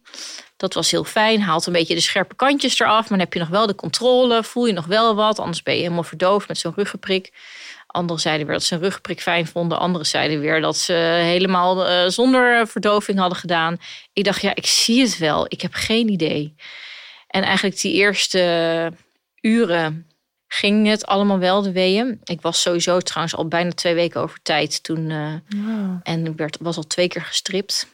Dat 0.57 0.73
was 0.73 0.91
heel 0.91 1.03
fijn, 1.03 1.41
haalt 1.41 1.65
een 1.65 1.73
beetje 1.73 1.95
de 1.95 2.01
scherpe 2.01 2.35
kantjes 2.35 2.79
eraf. 2.79 2.99
Maar 2.99 3.09
dan 3.09 3.19
heb 3.19 3.33
je 3.33 3.39
nog 3.39 3.49
wel 3.49 3.67
de 3.67 3.75
controle, 3.75 4.43
voel 4.43 4.65
je 4.65 4.73
nog 4.73 4.85
wel 4.85 5.15
wat. 5.15 5.39
Anders 5.39 5.63
ben 5.63 5.73
je 5.73 5.81
helemaal 5.81 6.03
verdoofd 6.03 6.47
met 6.47 6.57
zo'n 6.57 6.73
ruggenprik. 6.75 7.31
Anderen 7.93 8.21
zeiden 8.21 8.45
weer 8.45 8.55
dat 8.55 8.63
ze 8.65 8.73
een 8.75 8.81
ruggenprik 8.81 9.21
fijn 9.21 9.47
vonden. 9.47 9.79
Anderen 9.79 10.07
zeiden 10.07 10.39
weer 10.39 10.61
dat 10.61 10.77
ze 10.77 10.93
helemaal 11.23 11.85
eh, 11.87 12.09
zonder 12.09 12.67
verdoving 12.67 13.19
hadden 13.19 13.37
gedaan. 13.37 13.77
Ik 14.13 14.23
dacht, 14.23 14.41
ja, 14.41 14.55
ik 14.55 14.65
zie 14.65 15.01
het 15.01 15.17
wel. 15.17 15.45
Ik 15.47 15.61
heb 15.61 15.73
geen 15.73 16.09
idee. 16.09 16.55
En 17.27 17.43
eigenlijk 17.43 17.81
die 17.81 17.93
eerste 17.93 18.93
uren 19.41 20.07
ging 20.47 20.87
het 20.87 21.05
allemaal 21.05 21.39
wel, 21.39 21.61
de 21.61 21.71
weeën. 21.71 22.19
Ik 22.23 22.41
was 22.41 22.61
sowieso 22.61 22.99
trouwens 22.99 23.35
al 23.35 23.47
bijna 23.47 23.71
twee 23.71 23.93
weken 23.93 24.21
over 24.21 24.39
tijd 24.43 24.83
toen. 24.83 25.09
eh, 25.09 25.33
Wow. 25.65 25.99
en 26.03 26.25
ik 26.25 26.37
werd, 26.37 26.57
was 26.59 26.77
al 26.77 26.87
twee 26.87 27.07
keer 27.07 27.21
gestript. 27.21 27.87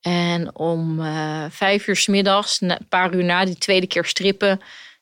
En 0.00 0.54
om 0.56 1.00
eh, 1.00 1.44
vijf 1.50 1.86
uur 1.86 1.96
's 1.96 2.06
middags, 2.06 2.60
een 2.60 2.78
paar 2.88 3.14
uur 3.14 3.24
na 3.24 3.44
die 3.44 3.58
tweede 3.58 3.86
keer 3.86 4.04
strippen, 4.04 4.60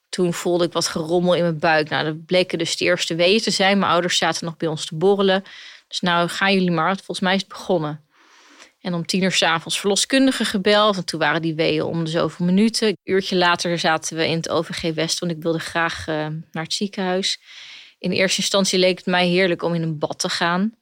toen 0.09 0.35
voelde 0.35 0.65
ik 0.65 0.73
wat 0.73 0.89
gerommel 0.89 1.35
in 1.35 1.43
mijn 1.43 1.59
buik. 1.59 1.89
Nou, 1.89 2.05
dat 2.05 2.27
bleken 2.27 2.59
dus 2.59 2.77
de 2.77 2.85
eerste 2.85 3.15
weeën 3.15 3.41
te 3.41 3.51
zijn. 3.51 3.79
Mijn 3.79 3.93
ouders 3.93 4.19
zaten 4.19 4.45
nog 4.45 4.57
bij 4.57 4.69
ons 4.69 4.87
te 4.87 4.95
borrelen. 4.95 5.45
Dus 5.89 6.01
nou, 6.01 6.29
gaan 6.29 6.53
jullie 6.53 6.71
maar. 6.71 6.97
Volgens 6.97 7.21
mij 7.21 7.35
is 7.35 7.41
het 7.41 7.49
begonnen. 7.49 8.07
En 8.81 8.95
om 8.95 9.07
tien 9.07 9.23
uur 9.23 9.33
s'avonds 9.33 9.81
verloskundige 9.81 10.45
gebeld. 10.45 10.97
En 10.97 11.05
toen 11.05 11.21
waren 11.21 11.43
die 11.43 11.55
weeën 11.55 11.83
om 11.83 12.05
de 12.05 12.11
zoveel 12.11 12.47
minuten. 12.47 12.89
Een 12.89 12.97
uurtje 13.05 13.37
later 13.37 13.79
zaten 13.79 14.17
we 14.17 14.27
in 14.27 14.37
het 14.37 14.49
OVG 14.49 14.95
West. 14.95 15.19
Want 15.19 15.33
ik 15.33 15.43
wilde 15.43 15.59
graag 15.59 16.09
eh, 16.09 16.27
naar 16.53 16.63
het 16.63 16.73
ziekenhuis. 16.73 17.41
In 17.99 18.11
eerste 18.11 18.41
instantie 18.41 18.79
leek 18.79 18.97
het 18.97 19.07
mij 19.07 19.27
heerlijk 19.27 19.63
om 19.63 19.75
in 19.75 19.83
een 19.83 19.99
bad 19.99 20.19
te 20.19 20.29
gaan. 20.29 20.75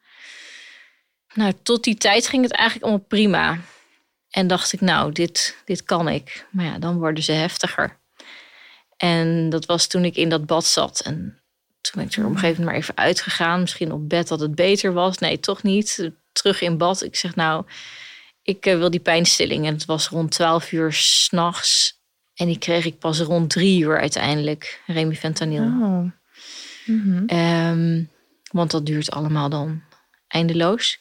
Nou, 1.34 1.52
tot 1.62 1.84
die 1.84 1.94
tijd 1.94 2.28
ging 2.28 2.42
het 2.42 2.52
eigenlijk 2.52 2.88
allemaal 2.88 3.06
prima. 3.08 3.58
En 4.30 4.46
dacht 4.46 4.72
ik, 4.72 4.80
nou, 4.80 5.12
dit, 5.12 5.56
dit 5.64 5.82
kan 5.84 6.08
ik. 6.08 6.46
Maar 6.50 6.64
ja, 6.64 6.78
dan 6.78 6.98
worden 6.98 7.22
ze 7.22 7.32
heftiger. 7.32 7.98
En 8.96 9.48
dat 9.48 9.66
was 9.66 9.86
toen 9.86 10.04
ik 10.04 10.16
in 10.16 10.28
dat 10.28 10.46
bad 10.46 10.64
zat. 10.64 11.00
En 11.00 11.40
toen 11.80 11.92
ben 11.94 12.04
ik 12.04 12.12
er 12.12 12.24
op 12.24 12.30
een 12.30 12.38
gegeven 12.38 12.64
moment 12.64 12.66
maar 12.66 12.74
even 12.74 12.96
uitgegaan. 12.96 13.60
Misschien 13.60 13.92
op 13.92 14.08
bed 14.08 14.28
dat 14.28 14.40
het 14.40 14.54
beter 14.54 14.92
was. 14.92 15.18
Nee, 15.18 15.40
toch 15.40 15.62
niet. 15.62 16.10
Terug 16.32 16.60
in 16.60 16.78
bad. 16.78 17.02
Ik 17.02 17.16
zeg, 17.16 17.34
nou, 17.34 17.64
ik 18.42 18.66
eh, 18.66 18.76
wil 18.76 18.90
die 18.90 19.00
pijnstilling. 19.00 19.66
En 19.66 19.72
het 19.72 19.84
was 19.84 20.08
rond 20.08 20.30
12 20.30 20.72
uur 20.72 20.92
s'nachts. 20.92 22.00
En 22.34 22.46
die 22.46 22.58
kreeg 22.58 22.84
ik 22.84 22.98
pas 22.98 23.20
rond 23.20 23.50
drie 23.50 23.80
uur 23.80 24.00
uiteindelijk. 24.00 24.82
Remifentanil. 24.86 25.62
Oh. 25.62 26.10
Ehm, 27.26 28.04
want 28.50 28.70
dat 28.70 28.86
duurt 28.86 29.10
allemaal 29.10 29.48
dan 29.48 29.82
eindeloos. 30.28 31.00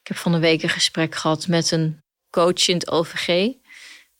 Ik 0.00 0.08
heb 0.08 0.16
van 0.16 0.32
de 0.32 0.38
week 0.38 0.62
een 0.62 0.68
gesprek 0.68 1.14
gehad 1.14 1.46
met 1.46 1.70
een 1.70 2.02
coach 2.30 2.68
in 2.68 2.74
het 2.74 2.90
OVG, 2.90 3.52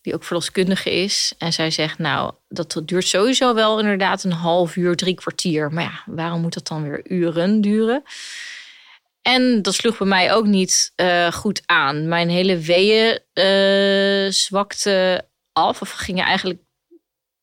die 0.08 0.16
ook 0.16 0.24
verloskundige 0.24 0.90
is. 0.90 1.32
En 1.38 1.52
zij 1.52 1.70
zegt, 1.70 1.98
nou, 1.98 2.32
dat 2.48 2.82
duurt 2.84 3.06
sowieso 3.06 3.54
wel 3.54 3.78
inderdaad 3.78 4.24
een 4.24 4.32
half 4.32 4.76
uur, 4.76 4.96
drie 4.96 5.14
kwartier. 5.14 5.72
Maar 5.72 5.84
ja, 5.84 6.02
waarom 6.06 6.40
moet 6.40 6.54
dat 6.54 6.68
dan 6.68 6.82
weer 6.82 7.10
uren 7.10 7.60
duren? 7.60 8.02
En 9.22 9.62
dat 9.62 9.74
sloeg 9.74 9.98
bij 9.98 10.06
mij 10.06 10.32
ook 10.32 10.46
niet 10.46 10.92
eh, 10.94 11.32
goed 11.32 11.62
aan. 11.66 12.08
Mijn 12.08 12.28
hele 12.28 12.58
weeën 12.58 13.20
eh, 13.32 14.32
zwakte 14.32 15.26
af, 15.52 15.80
of 15.80 15.90
gingen 15.90 16.24
eigenlijk 16.24 16.60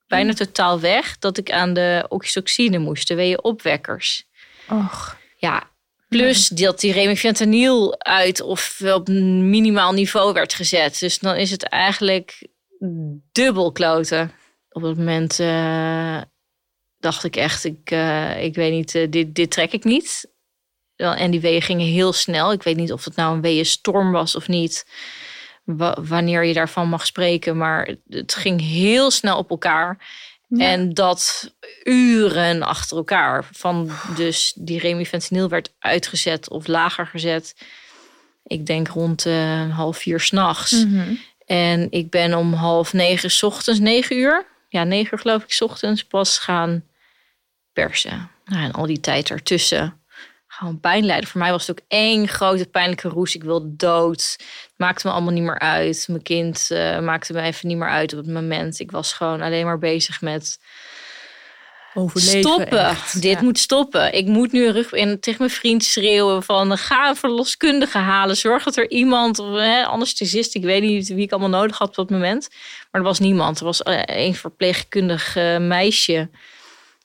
bijna 0.08 0.34
totaal 0.34 0.80
weg. 0.80 1.18
Dat 1.18 1.38
ik 1.38 1.52
aan 1.52 1.74
de 1.74 2.06
oxytocine 2.10 2.78
moest, 2.78 3.08
de 3.08 3.16
weeënopwekkers. 3.16 4.28
Och. 4.70 5.18
Ja, 5.38 5.76
Plus 6.08 6.48
dat 6.48 6.80
die 6.80 6.94
remifentanil 6.94 8.00
uit 8.00 8.42
of 8.42 8.82
op 8.86 9.08
minimaal 9.08 9.94
niveau 9.94 10.34
werd 10.34 10.54
gezet. 10.54 11.00
Dus 11.00 11.20
dan 11.20 11.36
is 11.36 11.52
het 11.52 11.64
eigenlijk 11.64 12.48
dubbel 13.32 13.72
kloten. 13.72 14.32
Op 14.70 14.82
dat 14.82 14.98
moment 14.98 15.40
eh, 15.40 16.22
dacht 17.00 17.24
ik 17.24 17.36
echt, 17.36 17.64
ik, 17.64 17.92
eh, 17.92 18.44
ik 18.44 18.56
weet 18.56 18.72
niet, 18.72 18.96
eh, 18.96 19.10
dit, 19.10 19.36
dit 19.36 19.52
trek 19.52 19.72
ik 19.72 19.84
niet. 19.84 20.34
En 20.96 21.32
die 21.32 21.40
weeën 21.40 21.62
gingen 21.62 21.88
heel 21.88 22.14
snel. 22.14 22.52
Ik 22.52 22.64
weet 22.64 22.76
niet 22.76 22.92
of 22.92 23.06
het 23.06 23.16
nou 23.16 23.36
een 23.36 23.42
weeënstorm 23.42 24.12
was 24.12 24.36
of 24.36 24.48
niet. 24.48 24.86
Wa- 25.64 25.98
wanneer 26.02 26.44
je 26.46 26.54
daarvan 26.54 26.90
mag 26.90 27.06
spreken. 27.06 27.58
Maar 27.58 27.96
het 28.10 28.34
ging 28.36 28.62
heel 28.62 29.12
snel 29.12 29.38
op 29.38 29.50
elkaar. 29.50 29.98
En 30.50 30.94
dat 30.94 31.54
uren 31.84 32.62
achter 32.62 32.98
elkaar. 32.98 33.48
Van 33.52 33.90
dus 34.16 34.54
die 34.58 34.80
remifentanil 34.80 35.50
werd 35.50 35.74
uitgezet 35.80 36.50
of 36.50 36.68
lager 36.68 37.08
gezet. 37.08 37.56
Ik 38.44 38.66
denk 38.66 38.88
rond 38.88 39.24
half 39.72 39.98
vier 39.98 40.20
s'nachts. 40.20 40.72
Mhm. 40.86 41.14
En 41.46 41.88
ik 41.92 42.10
ben 42.10 42.34
om 42.34 42.54
half 42.54 42.94
negen 42.94 43.48
ochtends, 43.48 43.80
negen 43.80 44.18
uur. 44.18 44.46
Ja, 44.70 44.84
negen 44.84 45.14
uur 45.14 45.20
geloof 45.20 45.44
ik, 45.44 45.58
ochtends 45.60 46.04
pas 46.04 46.38
gaan 46.38 46.84
persen. 47.74 48.30
Nou, 48.46 48.64
en 48.64 48.72
al 48.72 48.86
die 48.86 49.00
tijd 49.00 49.30
ertussen. 49.30 50.00
Gewoon 50.48 50.80
pijn 50.80 51.06
lijden. 51.06 51.30
Voor 51.30 51.42
mij 51.42 51.52
was 51.52 51.68
het 51.68 51.80
ook 51.80 51.86
één 51.88 52.28
grote 52.28 52.66
pijnlijke 52.66 53.08
roes. 53.08 53.36
Ik 53.36 53.44
wilde 53.44 53.76
dood. 53.76 54.38
Maakte 54.78 55.08
me 55.08 55.14
allemaal 55.14 55.34
niet 55.34 55.44
meer 55.44 55.60
uit. 55.60 56.06
Mijn 56.08 56.22
kind 56.22 56.72
eh, 56.72 57.00
maakte 57.00 57.34
me 57.34 57.42
even 57.42 57.68
niet 57.68 57.78
meer 57.78 57.90
uit 57.90 58.14
op 58.14 58.20
het 58.20 58.34
moment. 58.34 58.80
Ik 58.80 58.92
was 58.92 59.14
gewoon 59.14 59.42
alleen 59.42 59.66
maar 59.66 59.80
bezig 59.80 60.22
met 60.22 60.60
Overleven. 61.98 62.40
stoppen. 62.40 62.86
echt. 62.90 63.22
Dit 63.22 63.32
Ja. 63.40 63.42
moet 63.42 63.60
stoppen. 63.60 64.14
Ik 64.14 64.26
moet 64.26 64.52
nu 64.52 64.70
rug 64.70 64.92
en 64.92 65.20
tegen 65.20 65.40
mijn 65.40 65.52
vriend 65.52 65.84
schreeuwen 65.84 66.44
van 66.44 66.78
ga 66.78 67.10
een 67.10 67.16
verloskundige 67.16 67.98
halen. 67.98 68.38
Zorg 68.38 68.64
dat 68.64 68.76
er 68.78 68.90
iemand, 68.90 69.40
of 69.40 69.56
hè, 69.56 69.86
anesthesist, 69.86 70.56
ik 70.56 70.64
weet 70.64 70.82
niet 70.82 71.08
wie 71.08 71.24
ik 71.24 71.32
allemaal 71.32 71.60
nodig 71.60 71.78
had 71.78 71.88
op 71.88 71.96
dat 71.96 72.10
moment. 72.10 72.48
Maar 72.92 73.02
er 73.02 73.08
was 73.08 73.20
niemand. 73.20 73.60
Er 73.60 73.66
was 73.66 73.84
eh, 73.84 74.02
een 74.06 74.36
verpleegkundig 74.36 75.36
eh, 75.36 75.58
meisje, 75.58 76.30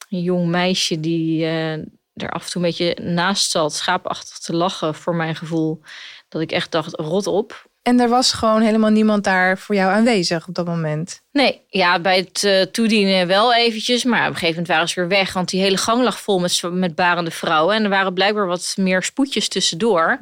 een 0.09 0.23
jong 0.23 0.47
meisje 0.49 1.01
die 1.01 1.45
eh, 1.45 1.73
er 2.15 2.31
af 2.31 2.45
en 2.45 2.51
toe 2.51 2.63
een 2.63 2.69
beetje 2.69 2.97
naast 3.03 3.51
zat, 3.51 3.75
schaapachtig 3.75 4.39
te 4.39 4.55
lachen 4.57 4.95
voor 4.95 5.15
mijn 5.15 5.37
gevoel. 5.37 5.81
Dat 6.29 6.43
ik 6.43 6.53
echt 6.53 6.71
dacht, 6.71 6.95
rot 6.95 7.27
op. 7.27 7.69
En 7.83 8.01
er 8.01 8.09
was 8.09 8.33
gewoon 8.33 8.61
helemaal 8.61 8.91
niemand 8.91 9.25
daar 9.25 9.59
voor 9.59 9.75
jou 9.75 9.93
aanwezig 9.93 10.49
op 10.49 10.55
dat 10.55 10.67
moment. 10.67 11.23
Nee, 11.33 11.61
ja, 11.69 12.01
bij 12.01 12.17
het 12.17 12.45
eh, 12.45 12.63
toedienen 12.63 13.27
wel 13.27 13.55
eventjes. 13.55 14.05
Maar 14.05 14.21
op 14.21 14.27
een 14.27 14.33
gegeven 14.33 14.51
moment 14.51 14.69
waren 14.69 14.89
ze 14.89 15.01
weer 15.01 15.09
weg. 15.09 15.33
Want 15.33 15.49
die 15.49 15.61
hele 15.61 15.77
gang 15.77 16.03
lag 16.03 16.21
vol 16.21 16.39
met, 16.39 16.63
met 16.73 16.95
barende 16.95 17.31
vrouwen. 17.31 17.75
En 17.75 17.85
er 17.85 17.89
waren 17.91 18.15
blijkbaar 18.15 18.47
wat 18.47 18.75
meer 18.77 19.03
spoedjes 19.03 19.49
tussendoor. 19.49 20.19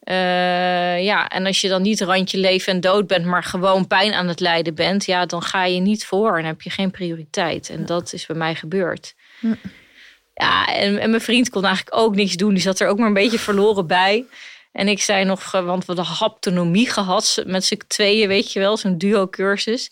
Eh, 0.00 1.04
ja, 1.04 1.28
en 1.28 1.46
als 1.46 1.60
je 1.60 1.68
dan 1.68 1.82
niet 1.82 2.00
randje 2.00 2.38
leven 2.38 2.72
en 2.72 2.80
dood 2.80 3.06
bent, 3.06 3.24
maar 3.24 3.44
gewoon 3.44 3.86
pijn 3.86 4.12
aan 4.12 4.28
het 4.28 4.40
lijden 4.40 4.74
bent, 4.74 5.04
ja, 5.04 5.26
dan 5.26 5.42
ga 5.42 5.64
je 5.64 5.80
niet 5.80 6.06
voor 6.06 6.38
en 6.38 6.44
heb 6.44 6.62
je 6.62 6.70
geen 6.70 6.90
prioriteit. 6.90 7.68
En 7.70 7.86
dat 7.86 8.12
is 8.12 8.26
bij 8.26 8.36
mij 8.36 8.54
gebeurd. 8.54 9.14
Ja, 10.34 10.66
en, 10.66 10.98
en 10.98 11.10
mijn 11.10 11.22
vriend 11.22 11.50
kon 11.50 11.64
eigenlijk 11.64 11.96
ook 11.96 12.14
niks 12.14 12.36
doen. 12.36 12.54
Die 12.54 12.62
zat 12.62 12.80
er 12.80 12.88
ook 12.88 12.98
maar 12.98 13.06
een 13.06 13.14
beetje 13.14 13.38
verloren 13.38 13.86
bij. 13.86 14.24
En 14.76 14.88
ik 14.88 15.02
zei 15.02 15.24
nog, 15.24 15.54
eh, 15.54 15.64
want 15.64 15.84
we 15.86 15.92
hadden 15.94 16.14
haptonomie 16.14 16.90
gehad 16.90 17.42
met 17.46 17.64
z'n 17.64 17.80
tweeën, 17.86 18.28
weet 18.28 18.52
je 18.52 18.58
wel, 18.60 18.76
zo'n 18.76 18.98
duo-cursus. 18.98 19.90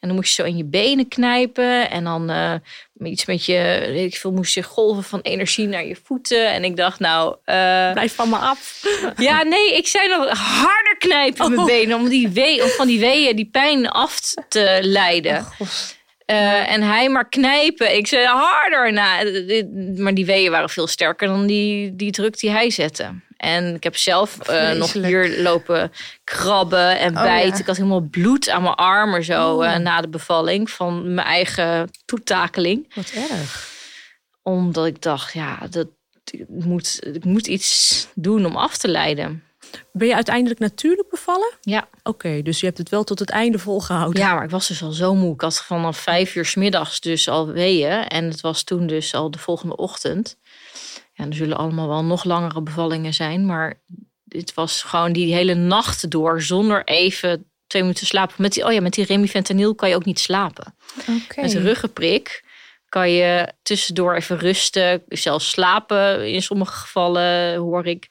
En 0.00 0.08
dan 0.08 0.14
moest 0.16 0.36
je 0.36 0.42
zo 0.42 0.48
in 0.48 0.56
je 0.56 0.64
benen 0.64 1.08
knijpen. 1.08 1.90
En 1.90 2.04
dan 2.04 2.30
eh, 2.30 2.54
iets 3.04 3.24
met 3.26 3.44
je, 3.44 3.86
weet 3.92 4.12
ik 4.12 4.18
veel, 4.18 4.32
moest 4.32 4.54
je 4.54 4.62
golven 4.62 5.02
van 5.02 5.20
energie 5.20 5.66
naar 5.66 5.84
je 5.86 5.96
voeten. 6.04 6.52
En 6.52 6.64
ik 6.64 6.76
dacht, 6.76 6.98
nou, 7.00 7.36
eh, 7.44 7.92
Blijf 7.92 8.14
van 8.14 8.28
me 8.28 8.36
af. 8.36 8.82
ja, 9.16 9.42
nee, 9.42 9.76
ik 9.76 9.86
zei 9.86 10.08
nog 10.08 10.28
harder 10.38 10.96
knijpen 10.98 11.44
in 11.44 11.50
mijn 11.50 11.60
Oh. 11.60 11.66
benen 11.66 11.96
om, 11.98 12.08
die 12.08 12.28
wee, 12.28 12.62
om 12.62 12.68
van 12.68 12.86
die 12.86 13.00
weeën, 13.00 13.36
die 13.36 13.48
pijn 13.52 13.88
af 13.88 14.20
te 14.48 14.78
leiden. 14.82 15.46
Eh, 16.26 16.72
en 16.72 16.82
hij 16.82 17.08
maar 17.08 17.28
knijpen. 17.28 17.96
Ik 17.96 18.06
zei 18.06 18.26
harder. 18.26 18.92
Nou, 18.92 19.44
dit- 19.46 19.98
maar 19.98 20.14
die 20.14 20.26
weeën 20.26 20.50
waren 20.50 20.68
veel 20.70 20.86
sterker 20.86 21.28
dan 21.28 21.46
die, 21.46 21.96
die 21.96 22.10
druk 22.10 22.38
die 22.38 22.50
hij 22.50 22.70
zette. 22.70 23.24
En 23.36 23.74
ik 23.74 23.82
heb 23.82 23.96
zelf 23.96 24.38
eh, 24.38 24.72
nog 24.72 24.92
hier 24.92 25.40
lopen 25.42 25.92
krabben 26.24 26.98
en 26.98 27.16
Oh, 27.16 27.22
bijten. 27.22 27.52
ja. 27.52 27.58
Ik 27.58 27.66
had 27.66 27.76
helemaal 27.76 28.00
bloed 28.10 28.48
aan 28.48 28.62
mijn 28.62 28.74
armen 28.74 29.24
zo 29.24 29.60
eh, 29.60 29.76
na 29.76 30.00
de 30.00 30.08
bevalling 30.08 30.70
van 30.70 31.14
mijn 31.14 31.26
eigen 31.26 31.90
toetakeling 32.04 32.94
Wat 32.94 33.12
erg. 33.30 33.70
omdat 34.42 34.86
ik 34.86 35.02
dacht, 35.02 35.32
ja, 35.32 35.58
dat, 35.70 35.86
ik, 36.30 36.44
moet, 36.48 36.98
ik 37.14 37.24
moet 37.24 37.46
iets 37.46 38.06
doen 38.14 38.46
om 38.46 38.56
af 38.56 38.76
te 38.76 38.88
leiden. 38.88 39.40
Ben 39.92 40.08
je 40.08 40.14
uiteindelijk 40.14 40.60
natuurlijk 40.60 41.10
bevallen? 41.10 41.52
Ja. 41.60 41.88
Oké, 42.02 42.42
dus 42.42 42.60
je 42.60 42.66
hebt 42.66 42.78
het 42.78 42.88
wel 42.88 43.04
tot 43.04 43.18
het 43.18 43.30
einde 43.30 43.58
volgehouden. 43.58 44.22
ja, 44.22 44.34
maar 44.34 44.44
ik 44.44 44.50
was 44.50 44.68
dus 44.68 44.82
al 44.82 44.92
zo 44.92 45.14
moe. 45.14 45.34
Ik 45.34 45.40
had 45.40 45.62
vanaf 45.62 45.96
vijf 45.98 46.34
uur 46.34 46.44
's 46.44 46.54
middags 46.54 47.00
dus 47.00 47.28
al 47.28 47.46
weeën. 47.46 48.08
En 48.08 48.24
het 48.24 48.40
was 48.40 48.62
toen 48.62 48.86
dus 48.86 49.14
al 49.14 49.30
de 49.30 49.38
volgende 49.38 49.76
ochtend. 49.76 50.36
Ja, 51.16 51.26
er 51.26 51.34
zullen 51.34 51.56
allemaal 51.56 51.88
wel 51.88 52.04
nog 52.04 52.24
langere 52.24 52.62
bevallingen 52.62 53.14
zijn. 53.14 53.46
Maar 53.46 53.80
dit 54.24 54.54
was 54.54 54.82
gewoon 54.82 55.12
die 55.12 55.34
hele 55.34 55.54
nacht 55.54 56.10
door 56.10 56.42
zonder 56.42 56.84
even 56.84 57.50
twee 57.66 57.82
minuten 57.82 58.06
slapen. 58.06 58.34
Met 58.38 58.52
die, 58.52 58.64
oh 58.64 58.72
ja, 58.72 58.80
met 58.80 58.94
die 58.94 59.04
remifentanil 59.04 59.74
kan 59.74 59.88
je 59.88 59.94
ook 59.94 60.04
niet 60.04 60.20
slapen. 60.20 60.74
Met 61.36 61.54
een 61.54 61.62
ruggenprik 61.62 62.44
kan 62.88 63.10
je 63.10 63.52
tussendoor 63.62 64.14
even 64.14 64.38
rusten, 64.38 65.02
zelfs 65.08 65.50
slapen 65.50 66.32
in 66.32 66.42
sommige 66.42 66.72
gevallen, 66.72 67.56
hoor 67.56 67.86
ik. 67.86 68.08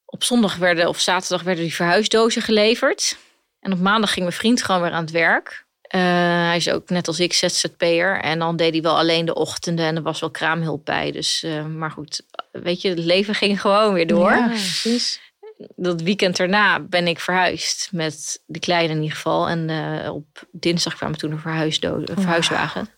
Op 0.04 0.24
zondag 0.24 0.56
werden, 0.56 0.88
of 0.88 1.00
zaterdag 1.00 1.42
werden 1.42 1.64
die 1.64 1.74
verhuisdozen 1.74 2.42
geleverd. 2.42 3.16
En 3.60 3.72
op 3.72 3.78
maandag 3.78 4.12
ging 4.12 4.26
mijn 4.26 4.38
vriend 4.38 4.62
gewoon 4.62 4.82
weer 4.82 4.90
aan 4.90 5.02
het 5.02 5.10
werk. 5.10 5.68
Eh, 5.90 6.00
hij 6.46 6.56
is 6.56 6.70
ook 6.70 6.90
net 6.90 7.06
als 7.08 7.20
ik 7.20 7.32
ZZP'er. 7.32 8.20
En 8.20 8.38
dan 8.38 8.56
deed 8.56 8.72
hij 8.72 8.82
wel 8.82 8.98
alleen 8.98 9.24
de 9.24 9.34
ochtenden 9.34 9.84
en 9.86 9.96
er 9.96 10.02
was 10.02 10.20
wel 10.20 10.30
kraamhulp 10.30 10.84
bij. 10.84 11.12
Dus, 11.12 11.42
eh, 11.42 11.66
maar 11.66 11.90
goed, 11.90 12.20
weet 12.52 12.80
je, 12.82 12.88
het 12.88 12.98
leven 12.98 13.34
ging 13.34 13.60
gewoon 13.60 13.92
weer 13.94 14.06
door. 14.06 14.30
Ja, 14.30 14.46
precies. 14.46 15.20
Dat 15.76 16.02
weekend 16.02 16.36
daarna 16.36 16.80
ben 16.80 17.06
ik 17.06 17.20
verhuisd. 17.20 17.88
Met 17.92 18.42
de 18.46 18.58
kleine 18.58 18.92
in 18.94 19.00
ieder 19.00 19.16
geval. 19.16 19.48
En 19.48 19.70
eh, 19.70 20.14
op 20.14 20.26
dinsdag 20.52 20.96
kwamen 20.96 21.18
toen 21.18 21.30
een 21.30 21.38
verhuisdo- 21.38 22.02
een 22.04 22.08
verhuiswagen. 22.20 22.88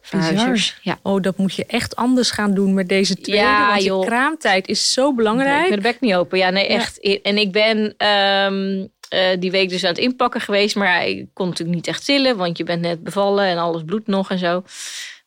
Verhuizers. 0.00 0.78
Ja. 0.82 0.98
Oh, 1.02 1.22
dat 1.22 1.36
moet 1.36 1.54
je 1.54 1.66
echt 1.66 1.96
anders 1.96 2.30
gaan 2.30 2.54
doen 2.54 2.74
met 2.74 2.88
deze 2.88 3.14
tweede. 3.14 3.42
Ja, 3.42 3.68
want 3.68 3.82
je 3.82 4.02
kraamtijd 4.06 4.68
is 4.68 4.92
zo 4.92 5.06
Nee, 5.06 5.14
belangrijk. 5.14 5.62
ik 5.62 5.68
ben 5.68 5.76
de 5.82 5.88
bek 5.88 6.00
niet 6.00 6.14
open. 6.14 6.38
Ja, 6.38 6.50
nee, 6.50 6.68
Ja. 6.68 6.74
echt. 6.74 7.20
En 7.22 7.36
ik 7.38 7.52
ben 7.52 7.94
ehm, 7.96 8.86
eh, 9.14 9.40
die 9.40 9.50
week 9.50 9.68
dus 9.68 9.82
aan 9.84 9.88
het 9.90 9.98
inpakken 9.98 10.40
geweest. 10.40 10.76
Maar 10.76 11.06
ik 11.06 11.26
kon 11.32 11.48
natuurlijk 11.48 11.76
niet 11.76 11.86
echt 11.86 12.04
tillen, 12.04 12.36
want 12.36 12.58
je 12.58 12.64
bent 12.64 12.80
net 12.80 13.02
bevallen 13.02 13.44
en 13.44 13.58
alles 13.58 13.82
bloedt 13.84 14.06
nog 14.06 14.30
en 14.30 14.38
zo. 14.38 14.62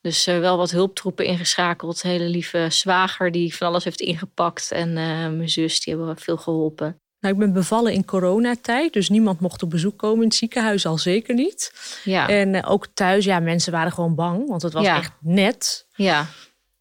Dus 0.01 0.27
uh, 0.27 0.39
wel 0.39 0.57
wat 0.57 0.71
hulptroepen 0.71 1.25
ingeschakeld. 1.25 2.01
Hele 2.01 2.23
lieve 2.23 2.65
zwager 2.69 3.31
die 3.31 3.55
van 3.55 3.67
alles 3.67 3.83
heeft 3.83 3.99
ingepakt. 4.01 4.71
En 4.71 4.89
uh, 4.89 4.95
mijn 5.37 5.49
zus, 5.49 5.79
die 5.79 5.95
hebben 5.95 6.17
veel 6.17 6.37
geholpen. 6.37 6.99
Nou, 7.19 7.33
ik 7.33 7.39
ben 7.39 7.53
bevallen 7.53 7.93
in 7.93 8.05
coronatijd, 8.05 8.93
dus 8.93 9.09
niemand 9.09 9.39
mocht 9.39 9.63
op 9.63 9.69
bezoek 9.69 9.97
komen 9.97 10.21
in 10.21 10.27
het 10.27 10.37
ziekenhuis 10.37 10.85
al 10.85 10.97
zeker 10.97 11.33
niet. 11.35 11.73
Ja. 12.03 12.27
En 12.29 12.53
uh, 12.53 12.61
ook 12.71 12.87
thuis, 12.93 13.25
ja, 13.25 13.39
mensen 13.39 13.71
waren 13.71 13.91
gewoon 13.91 14.15
bang, 14.15 14.47
want 14.47 14.61
het 14.61 14.73
was 14.73 14.83
Ja. 14.83 14.97
echt 14.97 15.11
net. 15.21 15.87
Ja, 15.95 16.25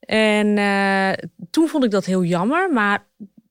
En 0.00 0.58
eh, 0.58 1.28
toen 1.50 1.68
vond 1.68 1.84
ik 1.84 1.90
dat 1.90 2.04
heel 2.04 2.24
jammer, 2.24 2.72
maar 2.72 3.06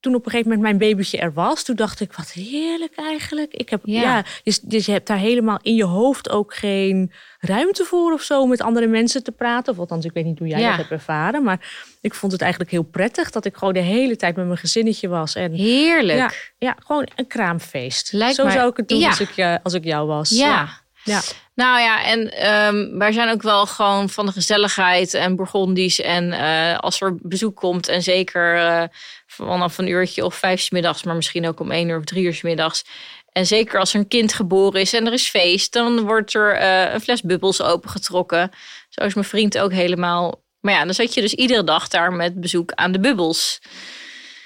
toen 0.05 0.15
op 0.15 0.25
een 0.25 0.31
gegeven 0.31 0.51
moment 0.51 0.77
mijn 0.79 0.89
babytje 0.91 1.17
er 1.17 1.33
was, 1.33 1.63
toen 1.63 1.75
dacht 1.75 1.99
ik, 1.99 2.13
wat 2.13 2.31
heerlijk 2.31 2.93
eigenlijk. 2.95 3.53
Ik 3.53 3.69
heb, 3.69 3.81
Ja. 3.83 4.01
ja, 4.01 4.23
dus, 4.43 4.59
dus 4.59 4.85
je 4.85 4.91
hebt 4.91 5.07
daar 5.07 5.17
helemaal 5.17 5.59
in 5.61 5.75
je 5.75 5.83
hoofd 5.83 6.29
ook 6.29 6.53
geen 6.55 7.11
ruimte 7.39 7.83
voor 7.83 8.13
of 8.13 8.21
zo 8.21 8.41
om 8.41 8.49
met 8.49 8.61
andere 8.61 8.87
mensen 8.87 9.23
te 9.23 9.31
praten. 9.31 9.73
Of 9.73 9.79
althans, 9.79 10.05
ik 10.05 10.11
weet 10.13 10.25
niet 10.25 10.39
hoe 10.39 10.47
jij 10.47 10.59
Ja. 10.59 10.67
dat 10.69 10.77
hebt 10.77 10.91
ervaren, 10.91 11.43
maar 11.43 11.71
ik 12.01 12.13
vond 12.13 12.31
het 12.31 12.41
eigenlijk 12.41 12.71
heel 12.71 12.83
prettig 12.83 13.29
dat 13.31 13.45
ik 13.45 13.55
gewoon 13.55 13.73
de 13.73 13.79
hele 13.79 14.15
tijd 14.15 14.35
met 14.35 14.45
mijn 14.45 14.57
gezinnetje 14.57 15.07
was. 15.07 15.35
En 15.35 15.51
heerlijk. 15.51 16.17
ja, 16.19 16.31
ja, 16.57 16.75
gewoon 16.85 17.07
een 17.15 17.27
kraamfeest. 17.27 18.11
Lijkt 18.11 18.35
Zo 18.35 18.43
mij- 18.43 18.53
zou 18.53 18.69
ik 18.69 18.77
het 18.77 18.87
doen 18.87 19.03
als, 19.03 19.19
ik, 19.19 19.37
eh, 19.37 19.55
als 19.63 19.73
ik 19.73 19.83
jou 19.83 20.07
was. 20.07 20.29
Ja. 20.29 20.69
ja. 21.03 21.21
Nou 21.55 21.79
ja, 21.79 22.03
en 22.03 22.31
ehm, 22.31 22.97
wij 22.97 23.11
zijn 23.11 23.29
ook 23.29 23.41
wel 23.41 23.65
gewoon 23.65 24.09
van 24.09 24.25
de 24.25 24.31
gezelligheid 24.31 25.13
en 25.13 25.35
Burgondisch. 25.35 26.01
En 26.01 26.31
eh, 26.31 26.77
als 26.77 27.01
er 27.01 27.15
bezoek 27.21 27.55
komt, 27.55 27.87
en 27.87 28.01
zeker 28.03 28.57
eh, 28.57 28.83
vanaf 29.27 29.77
een 29.77 29.87
uurtje 29.87 30.25
of 30.25 30.35
vijf 30.35 30.61
's 30.61 30.69
middags, 30.69 31.03
maar 31.03 31.15
misschien 31.15 31.47
ook 31.47 31.59
om 31.59 31.71
één 31.71 31.89
uur 31.89 31.97
of 31.97 32.03
drie 32.03 32.23
uur 32.23 32.33
's 32.33 32.41
middags. 32.41 32.85
En 33.31 33.45
zeker 33.45 33.79
als 33.79 33.93
er 33.93 33.99
een 33.99 34.07
kind 34.07 34.33
geboren 34.33 34.81
is 34.81 34.93
en 34.93 35.05
er 35.05 35.13
is 35.13 35.29
feest, 35.29 35.73
dan 35.73 35.99
wordt 36.01 36.33
er 36.33 36.53
eh, 36.55 36.93
een 36.93 37.01
fles 37.01 37.21
bubbels 37.21 37.61
opengetrokken. 37.61 38.51
Zo 38.89 39.03
is 39.03 39.13
mijn 39.13 39.27
vriend 39.27 39.57
ook 39.57 39.71
helemaal. 39.71 40.43
Maar 40.59 40.73
ja, 40.73 40.85
dan 40.85 40.93
zat 40.93 41.13
je 41.13 41.21
dus 41.21 41.33
iedere 41.33 41.63
dag 41.63 41.87
daar 41.87 42.13
met 42.13 42.41
bezoek 42.41 42.71
aan 42.71 42.91
de 42.91 42.99
bubbels. 42.99 43.61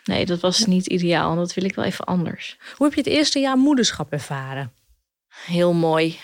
Nee, 0.04 0.26
dat 0.26 0.40
was 0.40 0.66
niet 0.66 0.88
ideaal. 0.88 1.36
Dat 1.36 1.54
wil 1.54 1.64
ik 1.64 1.76
wel 1.76 1.86
even 1.86 2.06
anders. 2.06 2.58
Hoe 2.76 2.86
heb 2.86 2.96
je 2.96 3.02
het 3.02 3.10
eerste 3.20 3.40
jaar 3.40 3.58
moederschap 3.58 4.12
ervaren? 4.12 4.74
heel 5.46 5.74
mooi. 5.74 6.20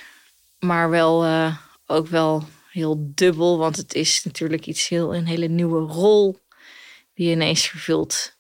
Maar 0.60 0.90
wel 0.90 1.24
eh, 1.24 1.58
ook 1.86 2.08
wel 2.08 2.44
heel 2.72 2.96
dubbel. 3.00 3.58
Want 3.58 3.76
het 3.76 3.94
is 3.94 4.24
natuurlijk 4.24 4.66
iets 4.66 4.88
heel 4.88 5.16
een 5.16 5.26
hele 5.26 5.48
nieuwe 5.48 5.80
rol 5.80 6.44
die 7.14 7.28
je 7.28 7.32
ineens 7.34 7.68
vervult. 7.68 8.38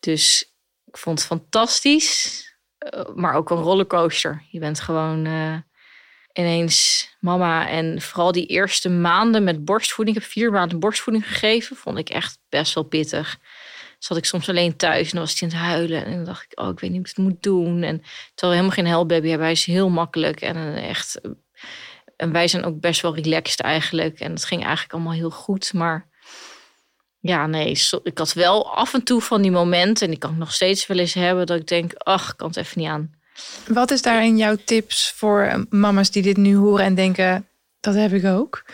Dus 0.00 0.52
ik 0.84 0.96
vond 0.96 1.18
het 1.18 1.28
fantastisch. 1.28 2.46
eh, 2.78 3.04
maar 3.14 3.34
ook 3.34 3.50
een 3.50 3.56
rollercoaster. 3.62 4.44
Je 4.50 4.58
bent 4.58 4.80
gewoon 4.80 5.26
eh, 5.26 5.56
ineens 6.32 7.08
mama. 7.20 7.68
En 7.68 8.02
vooral 8.02 8.32
die 8.32 8.46
eerste 8.46 8.88
maanden 8.88 9.44
met 9.44 9.64
borstvoeding. 9.64 10.16
Ik 10.16 10.22
heb 10.22 10.32
vier 10.32 10.50
maanden 10.50 10.80
borstvoeding 10.80 11.26
gegeven. 11.28 11.76
Vond 11.76 11.98
ik 11.98 12.08
echt 12.10 12.38
best 12.48 12.74
wel 12.74 12.84
pittig. 12.84 13.38
Zat 13.98 14.16
ik 14.16 14.24
soms 14.24 14.48
alleen 14.48 14.76
thuis 14.76 15.04
en 15.04 15.16
dan 15.16 15.20
was 15.20 15.40
hij 15.40 15.48
aan 15.48 15.56
het 15.56 15.64
huilen. 15.66 16.04
En 16.04 16.12
dan 16.12 16.24
dacht 16.24 16.46
ik, 16.48 16.60
oh, 16.60 16.68
ik 16.68 16.80
weet 16.80 16.90
niet 16.90 16.98
hoe 17.00 17.08
ik 17.08 17.16
het 17.16 17.24
moet 17.24 17.42
doen. 17.42 17.82
En 17.82 18.02
terwijl 18.34 18.34
we 18.34 18.46
helemaal 18.46 18.70
geen 18.70 18.86
helpbaby 18.86 19.28
hebben. 19.28 19.46
Hij 19.46 19.52
is 19.52 19.66
heel 19.66 19.88
makkelijk 19.88 20.40
en 20.40 20.56
eh, 20.56 20.88
echt... 20.88 21.20
En 22.16 22.32
wij 22.32 22.48
zijn 22.48 22.64
ook 22.64 22.80
best 22.80 23.00
wel 23.00 23.14
relaxed 23.14 23.60
eigenlijk. 23.60 24.20
En 24.20 24.32
het 24.32 24.44
ging 24.44 24.62
eigenlijk 24.62 24.92
allemaal 24.92 25.12
heel 25.12 25.30
goed. 25.30 25.72
Maar 25.72 26.08
ja, 27.20 27.46
nee, 27.46 27.78
ik 28.02 28.18
had 28.18 28.32
wel 28.32 28.74
af 28.74 28.94
en 28.94 29.02
toe 29.02 29.20
van 29.20 29.42
die 29.42 29.50
momenten... 29.50 30.04
en 30.04 30.10
die 30.10 30.18
kan 30.18 30.30
ik 30.30 30.36
nog 30.36 30.52
steeds 30.52 30.86
wel 30.86 30.98
eens 30.98 31.14
hebben... 31.14 31.46
dat 31.46 31.60
ik 31.60 31.66
denk, 31.66 31.92
ach, 31.94 32.30
ik 32.30 32.36
kan 32.36 32.48
het 32.48 32.56
even 32.56 32.80
niet 32.80 32.88
aan. 32.88 33.16
Wat 33.66 33.90
is 33.90 34.02
daarin 34.02 34.36
jouw 34.36 34.56
tips 34.64 35.12
voor 35.16 35.42
eh, 35.42 35.60
mama's 35.70 36.10
die 36.10 36.22
dit 36.22 36.36
nu 36.36 36.56
horen 36.56 36.84
en 36.84 36.94
denken, 36.94 37.48
dat 37.80 37.94
heb 37.94 38.12
ik 38.12 38.24
ook? 38.24 38.64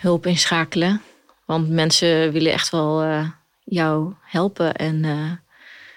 Hulp 0.00 0.26
inschakelen. 0.26 1.02
Want 1.46 1.68
mensen 1.68 2.32
willen 2.32 2.52
echt 2.52 2.70
wel 2.70 3.02
eh, 3.02 3.28
jou 3.64 4.14
helpen. 4.22 4.74
En 4.74 5.04
eh, 5.04 5.30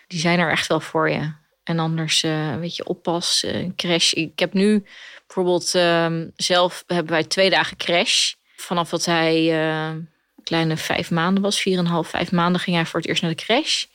die 0.07 0.19
zijn 0.19 0.39
er 0.39 0.51
echt 0.51 0.67
wel 0.67 0.79
voor 0.79 1.09
je. 1.09 1.31
En 1.63 1.79
anders, 1.79 2.23
eh 2.23 2.55
weet 2.55 2.75
je, 2.75 2.85
oppas, 2.85 3.45
crash. 3.75 4.13
Ik 4.13 4.39
heb 4.39 4.53
nu 4.53 4.85
bijvoorbeeld 5.25 5.75
ehm, 5.75 6.27
zelf 6.35 6.83
hebben 6.87 7.11
wij 7.11 7.23
twee 7.23 7.49
dagen 7.49 7.77
crash. 7.77 8.33
Vanaf 8.55 8.89
dat 8.89 9.05
hij 9.05 9.67
eh, 9.67 9.95
kleine 10.43 10.77
vijf 10.77 11.11
maanden 11.11 11.43
was, 11.43 11.61
vier 11.61 11.73
en 11.73 11.79
een 11.79 11.91
half, 11.91 12.07
vijf 12.07 12.31
maanden, 12.31 12.61
ging 12.61 12.75
hij 12.75 12.85
voor 12.85 12.99
het 12.99 13.09
eerst 13.09 13.21
naar 13.21 13.35
de 13.35 13.43
crash. 13.43 13.85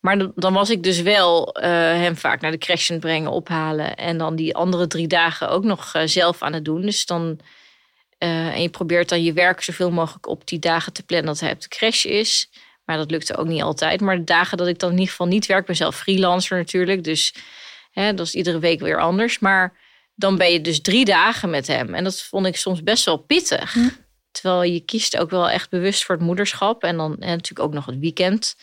Maar 0.00 0.18
dan- 0.34 0.52
was 0.52 0.70
ik 0.70 0.82
dus 0.82 1.00
wel 1.00 1.56
hem 1.60 2.16
vaak 2.16 2.40
naar 2.40 2.50
de 2.50 2.58
crash 2.58 2.90
brengen, 3.00 3.30
ophalen. 3.30 3.96
En 3.96 4.18
dan 4.18 4.36
die 4.36 4.54
andere 4.54 4.86
drie 4.86 5.06
dagen 5.06 5.48
ook 5.48 5.64
nog 5.64 5.92
zelf 6.04 6.42
aan 6.42 6.52
het 6.52 6.64
doen. 6.64 6.80
Dus 6.80 7.06
dan 7.06 7.40
en 8.18 8.62
je 8.62 8.68
probeert 8.68 9.08
dan 9.08 9.22
je 9.22 9.32
werk 9.32 9.62
zoveel 9.62 9.90
mogelijk 9.90 10.26
op 10.26 10.46
die 10.46 10.58
dagen 10.58 10.92
te 10.92 11.02
plannen 11.02 11.26
dat 11.26 11.40
hij 11.40 11.52
op 11.52 11.60
de 11.60 11.68
crash 11.68 12.04
is. 12.04 12.50
Maar 12.88 12.96
dat 12.96 13.10
lukte 13.10 13.36
ook 13.36 13.46
niet 13.46 13.62
altijd. 13.62 14.00
Maar 14.00 14.16
de 14.16 14.24
dagen 14.24 14.56
dat 14.58 14.66
ik 14.66 14.78
dan 14.78 14.88
in 14.90 14.96
ieder 14.96 15.10
geval 15.10 15.26
niet 15.26 15.46
werk, 15.46 15.66
ben 15.66 15.76
zelf 15.76 15.96
freelancer 15.96 16.56
natuurlijk. 16.58 17.04
Dus 17.04 17.34
hè, 17.90 18.14
dat 18.14 18.26
is 18.26 18.34
iedere 18.34 18.58
week 18.58 18.80
weer 18.80 19.00
anders. 19.00 19.38
Maar 19.38 19.72
dan 20.14 20.36
ben 20.36 20.52
je 20.52 20.60
dus 20.60 20.80
drie 20.80 21.04
dagen 21.04 21.50
met 21.50 21.66
hem. 21.66 21.94
En 21.94 22.04
dat 22.04 22.22
vond 22.22 22.46
ik 22.46 22.56
soms 22.56 22.82
best 22.82 23.04
wel 23.04 23.16
pittig. 23.16 23.76
Terwijl 24.30 24.62
je 24.62 24.80
kiest 24.80 25.16
ook 25.18 25.30
wel 25.30 25.50
echt 25.50 25.70
bewust 25.70 26.04
voor 26.04 26.14
het 26.14 26.24
moederschap. 26.24 26.82
En 26.84 26.96
dan 26.96 27.16
en 27.18 27.28
natuurlijk 27.28 27.60
ook 27.68 27.72
nog 27.74 27.86
het 27.86 27.98
weekend. 27.98 28.56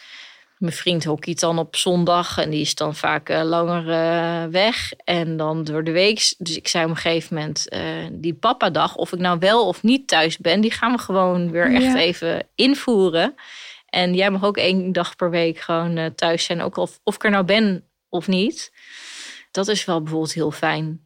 Mijn 0.57 0.73
vriend 0.73 1.03
hockeyt 1.03 1.39
dan 1.39 1.59
op 1.59 1.75
zondag 1.75 2.37
en 2.37 2.49
die 2.49 2.61
is 2.61 2.75
dan 2.75 2.95
vaak 2.95 3.29
eh, 3.29 3.43
langer 3.43 3.89
eh, 3.89 4.51
weg. 4.51 4.91
En 5.03 5.37
dan 5.37 5.63
door 5.63 5.83
de 5.83 5.91
week. 5.91 6.33
Dus 6.37 6.55
ik 6.55 6.67
zei 6.67 6.83
op 6.83 6.89
een 6.89 6.95
gegeven 6.97 7.35
moment, 7.35 7.69
eh, 7.69 7.81
die 8.11 8.33
papadag, 8.33 8.95
of 8.95 9.13
ik 9.13 9.19
nou 9.19 9.39
wel 9.39 9.67
of 9.67 9.83
niet 9.83 10.07
thuis 10.07 10.37
ben, 10.37 10.61
die 10.61 10.71
gaan 10.71 10.91
we 10.91 10.97
gewoon 10.97 11.51
weer 11.51 11.73
echt 11.73 11.83
Ja. 11.83 11.95
even 11.97 12.47
invoeren. 12.55 13.35
En 13.95 14.13
jij 14.13 14.29
mag 14.29 14.43
ook 14.43 14.57
één 14.57 14.91
dag 14.91 15.15
per 15.15 15.29
week 15.29 15.59
gewoon 15.59 15.97
eh, 15.97 16.05
thuis 16.15 16.43
zijn, 16.45 16.61
ook 16.61 16.77
of, 16.77 16.99
of 17.03 17.15
ik 17.15 17.23
er 17.23 17.31
nou 17.31 17.43
ben 17.45 17.83
of 18.09 18.27
niet. 18.27 18.71
Dat 19.51 19.67
is 19.67 19.85
wel 19.85 20.01
bijvoorbeeld 20.01 20.33
heel 20.33 20.51
fijn. 20.51 21.01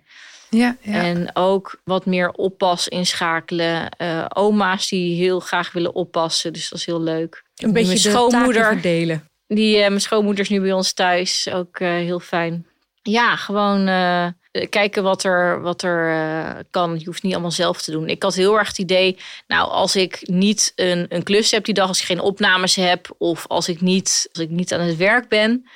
Ja, 0.49 0.78
ja. 0.82 1.04
En 1.04 1.30
ook 1.34 1.82
wat 1.84 2.06
meer 2.06 2.32
oppas 2.32 2.88
inschakelen. 2.88 3.89
Eh, 3.89 4.25
oma's 4.30 4.88
die 4.88 5.15
heel 5.15 5.39
graag 5.39 5.71
willen 5.71 5.93
oppassen, 5.95 6.54
dus 6.54 6.69
dat 6.69 6.80
is 6.80 6.86
heel 6.86 7.02
leuk. 7.02 7.43
Een 7.56 7.73
beetje 7.73 7.88
Mijn 7.88 8.02
de 8.04 8.10
schoonmoeder. 8.10 8.62
taken 8.62 8.80
verdelen. 8.82 9.28
Die, 9.47 9.75
eh, 9.78 9.88
mijn 9.88 10.02
schoonmoeder 10.02 10.43
is 10.43 10.49
nu 10.49 10.62
bij 10.62 10.73
ons 10.73 10.93
thuis. 10.93 11.49
Ook 11.54 11.80
eh, 11.80 11.89
heel 11.89 12.19
fijn. 12.19 12.65
Ja, 13.02 13.36
gewoon 13.36 13.88
eh, 13.88 14.28
kijken 14.69 15.04
wat 15.04 15.24
er, 15.24 15.62
wat 15.62 15.82
er 15.82 16.10
eh, 16.10 16.63
kan. 16.72 17.00
Je 17.00 17.06
hoeft 17.06 17.24
niet 17.24 17.34
allemaal 17.34 17.52
zelf 17.52 17.82
te 17.82 17.91
doen. 17.91 18.08
Ik 18.08 18.24
had 18.24 18.36
heel 18.36 18.58
erg 18.58 18.67
het 18.67 18.78
idee, 18.78 19.17
nou, 19.48 19.69
als 19.69 19.95
ik 19.95 20.19
niet 20.24 20.72
een, 20.76 21.06
een 21.10 21.24
klus 21.24 21.52
heb 21.52 21.65
die 21.65 21.74
dag, 21.74 21.88
als 21.88 22.00
ik 22.00 22.06
geen 22.06 22.19
opnames 22.19 22.76
heb, 22.76 23.15
of 23.17 23.48
als 23.48 23.69
ik 23.69 23.82
niet, 23.82 24.30
als 24.32 24.43
ik 24.43 24.50
niet 24.50 24.74
aan 24.74 24.80
het 24.80 24.98
werk 24.98 25.28
ben, 25.28 25.69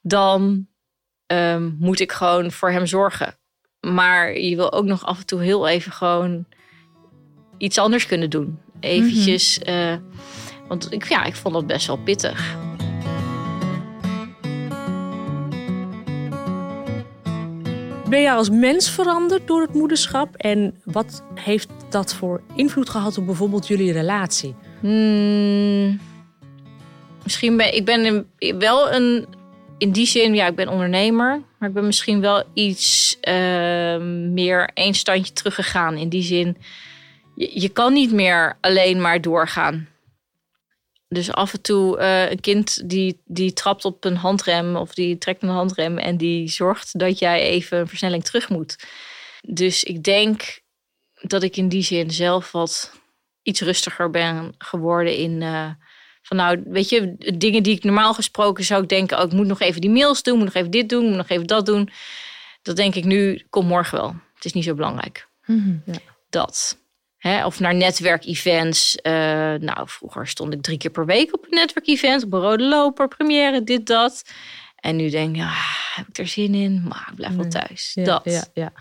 dan 0.00 0.66
ehm, 1.26 1.70
moet 1.78 2.00
ik 2.00 2.12
gewoon 2.12 2.52
voor 2.52 2.70
hem 2.70 2.86
zorgen. 2.86 3.38
Maar 3.80 4.38
je 4.38 4.56
wil 4.56 4.72
ook 4.72 4.84
nog 4.84 5.04
af 5.06 5.18
en 5.18 5.26
toe 5.26 5.42
heel 5.42 5.68
even 5.68 5.92
gewoon 5.92 6.46
iets 7.58 7.78
anders 7.78 8.06
kunnen 8.06 8.30
doen. 8.30 8.58
Eventjes. 8.80 9.58
eh, 9.58 9.96
want 10.68 10.92
ik, 10.92 11.08
ja, 11.08 11.24
ik 11.24 11.34
vond 11.34 11.54
dat 11.54 11.66
best 11.66 11.86
wel 11.86 11.96
pittig. 11.96 12.56
Ben 18.10 18.20
je 18.20 18.32
als 18.32 18.50
mens 18.50 18.90
veranderd 18.90 19.46
door 19.46 19.60
het 19.60 19.74
moederschap? 19.74 20.36
En 20.36 20.80
wat 20.84 21.22
heeft 21.34 21.68
dat 21.90 22.14
voor 22.14 22.40
invloed 22.54 22.88
gehad 22.88 23.18
op 23.18 23.26
bijvoorbeeld 23.26 23.66
jullie 23.66 23.92
relatie? 23.92 24.54
Hmm, 24.80 26.00
misschien 27.22 27.56
ben 27.56 27.74
ik 27.74 27.84
ben 27.84 28.04
een- 28.04 28.58
wel 28.58 28.92
een 28.92 29.26
in 29.78 29.92
die 29.92 30.06
zin, 30.06 30.34
ja, 30.34 30.46
ik 30.46 30.54
ben 30.54 30.68
ondernemer, 30.68 31.40
maar 31.58 31.68
ik 31.68 31.74
ben 31.74 31.86
misschien 31.86 32.20
wel 32.20 32.42
iets 32.54 33.16
eh, 33.20 33.96
meer 34.32 34.70
één 34.74 34.94
standje 34.94 35.32
teruggegaan. 35.32 35.96
In 35.96 36.08
die 36.08 36.22
zin, 36.22 36.56
je 37.34 37.68
kan 37.68 37.92
niet 37.92 38.12
meer 38.12 38.56
alleen 38.60 39.00
maar 39.00 39.20
doorgaan. 39.20 39.88
Dus 41.12 41.32
af 41.32 41.52
en 41.52 41.62
toe 41.62 41.98
eh, 41.98 42.30
een 42.30 42.40
kind 42.40 42.88
die, 42.88 43.20
die 43.24 43.52
trapt 43.52 43.84
op 43.84 44.04
een 44.04 44.16
handrem 44.16 44.76
of 44.76 44.94
die 44.94 45.18
trekt 45.18 45.42
een 45.42 45.48
handrem 45.48 45.98
en 45.98 46.16
die 46.16 46.48
zorgt 46.48 46.98
dat 46.98 47.18
jij 47.18 47.40
even 47.40 47.78
een 47.78 47.88
versnelling 47.88 48.24
terug 48.24 48.48
moet. 48.48 48.76
Dus 49.40 49.84
ik 49.84 50.02
denk 50.02 50.60
dat 51.20 51.42
ik 51.42 51.56
in 51.56 51.68
die 51.68 51.82
zin 51.82 52.10
zelf 52.10 52.52
wat 52.52 52.92
iets 53.42 53.60
rustiger 53.60 54.10
ben 54.10 54.54
geworden 54.58 55.16
in 55.16 55.42
eh, 55.42 55.70
van 56.22 56.36
nou, 56.36 56.62
weet 56.66 56.88
je, 56.88 57.14
dingen 57.36 57.62
die 57.62 57.76
ik 57.76 57.84
normaal 57.84 58.14
gesproken 58.14 58.64
zou 58.64 58.82
ik 58.82 58.88
denken, 58.88 59.18
oh, 59.18 59.24
ik 59.24 59.32
moet 59.32 59.46
nog 59.46 59.60
even 59.60 59.80
die 59.80 59.90
mails 59.90 60.22
doen, 60.22 60.36
moet 60.36 60.44
nog 60.44 60.54
even 60.54 60.70
dit 60.70 60.88
doen, 60.88 61.06
moet 61.06 61.16
nog 61.16 61.28
even 61.28 61.46
dat 61.46 61.66
doen. 61.66 61.90
Dat 62.62 62.76
denk 62.76 62.94
ik 62.94 63.04
nu, 63.04 63.46
kom 63.50 63.66
morgen 63.66 63.98
wel. 63.98 64.14
Het 64.34 64.44
is 64.44 64.52
niet 64.52 64.64
zo 64.64 64.74
belangrijk. 64.74 65.28
Dat. 66.28 66.79
Hè, 67.20 67.44
of 67.46 67.60
naar 67.60 67.74
netwerkevents. 67.74 68.96
Eh, 68.96 69.12
nou, 69.54 69.78
vroeger 69.88 70.26
stond 70.28 70.52
ik 70.54 70.62
drie 70.62 70.78
keer 70.78 70.90
per 70.90 71.06
week 71.06 71.34
op 71.34 71.44
een 71.44 71.54
netwerkevent. 71.58 72.24
Op 72.24 72.32
een 72.32 72.40
rode 72.40 72.64
loper, 72.64 73.08
première, 73.08 73.64
dit, 73.64 73.86
dat. 73.86 74.24
En 74.76 74.96
nu 74.96 75.10
denk 75.10 75.36
ik, 75.36 75.42
ah, 75.42 75.94
heb 75.94 76.08
ik 76.08 76.18
er 76.18 76.26
zin 76.26 76.54
in? 76.54 76.84
Maar 76.88 77.06
ik 77.10 77.16
blijf 77.16 77.32
wel 77.34 77.42
Nee. 77.46 77.50
thuis. 77.52 77.92
Ja, 77.94 78.04
dat. 78.04 78.20
Ja, 78.24 78.44
ja. 78.54 78.72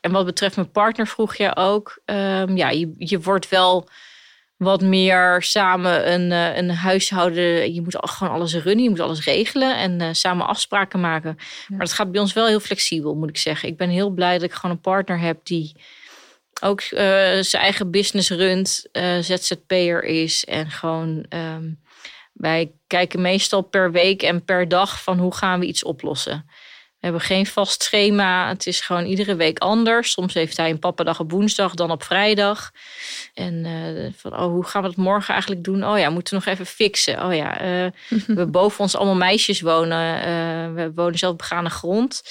En 0.00 0.12
wat 0.12 0.24
betreft 0.24 0.56
mijn 0.56 0.70
partner 0.70 1.06
vroeg 1.06 1.34
je 1.36 1.56
ook. 1.56 2.00
ehm, 2.04 2.56
ja, 2.56 2.70
je, 2.70 2.94
je 2.98 3.20
wordt 3.20 3.48
wel 3.48 3.88
wat 4.56 4.80
meer 4.82 5.42
samen 5.42 6.12
een, 6.12 6.32
eh, 6.32 6.56
een 6.56 6.70
huishouden. 6.70 7.74
Je 7.74 7.82
moet 7.82 7.96
gewoon 8.00 8.32
alles 8.34 8.54
runnen, 8.54 8.84
je 8.84 8.90
moet 8.90 9.00
alles 9.00 9.24
regelen 9.24 9.76
en 9.76 10.00
eh, 10.00 10.08
samen 10.12 10.46
afspraken 10.46 11.00
maken. 11.00 11.36
Maar 11.68 11.78
dat 11.78 11.92
gaat 11.92 12.12
bij 12.12 12.20
ons 12.20 12.32
wel 12.32 12.46
heel 12.46 12.60
flexibel, 12.60 13.14
moet 13.14 13.28
ik 13.28 13.36
zeggen. 13.38 13.68
Ik 13.68 13.76
ben 13.76 13.88
heel 13.90 14.10
blij 14.10 14.32
dat 14.32 14.42
ik 14.42 14.52
gewoon 14.52 14.70
een 14.76 14.80
partner 14.82 15.18
heb 15.18 15.38
die 15.42 15.72
ook 16.62 16.80
eh, 16.80 17.06
zijn 17.40 17.62
eigen 17.62 17.90
business 17.90 18.30
runt, 18.30 18.86
eh, 18.92 19.18
ZZP'er 19.18 20.04
is 20.04 20.44
en 20.44 20.70
gewoon. 20.70 21.26
ehm, 21.28 21.70
wij 22.32 22.72
kijken 22.86 23.20
meestal 23.20 23.62
per 23.62 23.92
week 23.92 24.22
en 24.22 24.44
per 24.44 24.68
dag 24.68 25.02
van 25.02 25.18
hoe 25.18 25.34
gaan 25.34 25.60
we 25.60 25.66
iets 25.66 25.84
oplossen. 25.84 26.44
We 27.04 27.10
hebben 27.10 27.28
geen 27.28 27.46
vast 27.46 27.82
schema. 27.82 28.48
Het 28.48 28.66
is 28.66 28.80
gewoon 28.80 29.04
iedere 29.04 29.34
week 29.36 29.58
anders. 29.58 30.10
Soms 30.10 30.34
heeft 30.34 30.56
hij 30.56 30.70
een 30.70 30.78
pappadag 30.78 31.20
op 31.20 31.30
woensdag, 31.30 31.74
dan 31.74 31.90
op 31.90 32.02
vrijdag. 32.02 32.70
En 33.34 33.64
eh, 33.64 34.12
van, 34.16 34.32
oh, 34.32 34.46
hoe 34.46 34.64
gaan 34.64 34.82
we 34.82 34.88
het 34.88 34.96
morgen 34.96 35.30
eigenlijk 35.32 35.64
doen? 35.64 35.84
Oh 35.86 35.98
ja, 35.98 36.10
moeten 36.10 36.34
we 36.38 36.44
nog 36.44 36.54
even 36.54 36.66
fixen. 36.66 37.24
Oh 37.24 37.34
ja, 37.34 37.60
eh, 37.60 37.90
we 38.26 38.46
boven 38.46 38.80
ons 38.80 38.96
allemaal 38.96 39.14
meisjes 39.14 39.60
wonen. 39.60 40.74
We 40.74 40.92
wonen 40.94 41.18
zelf 41.18 41.32
op 41.32 41.38
begane 41.38 41.70
grond. 41.70 42.22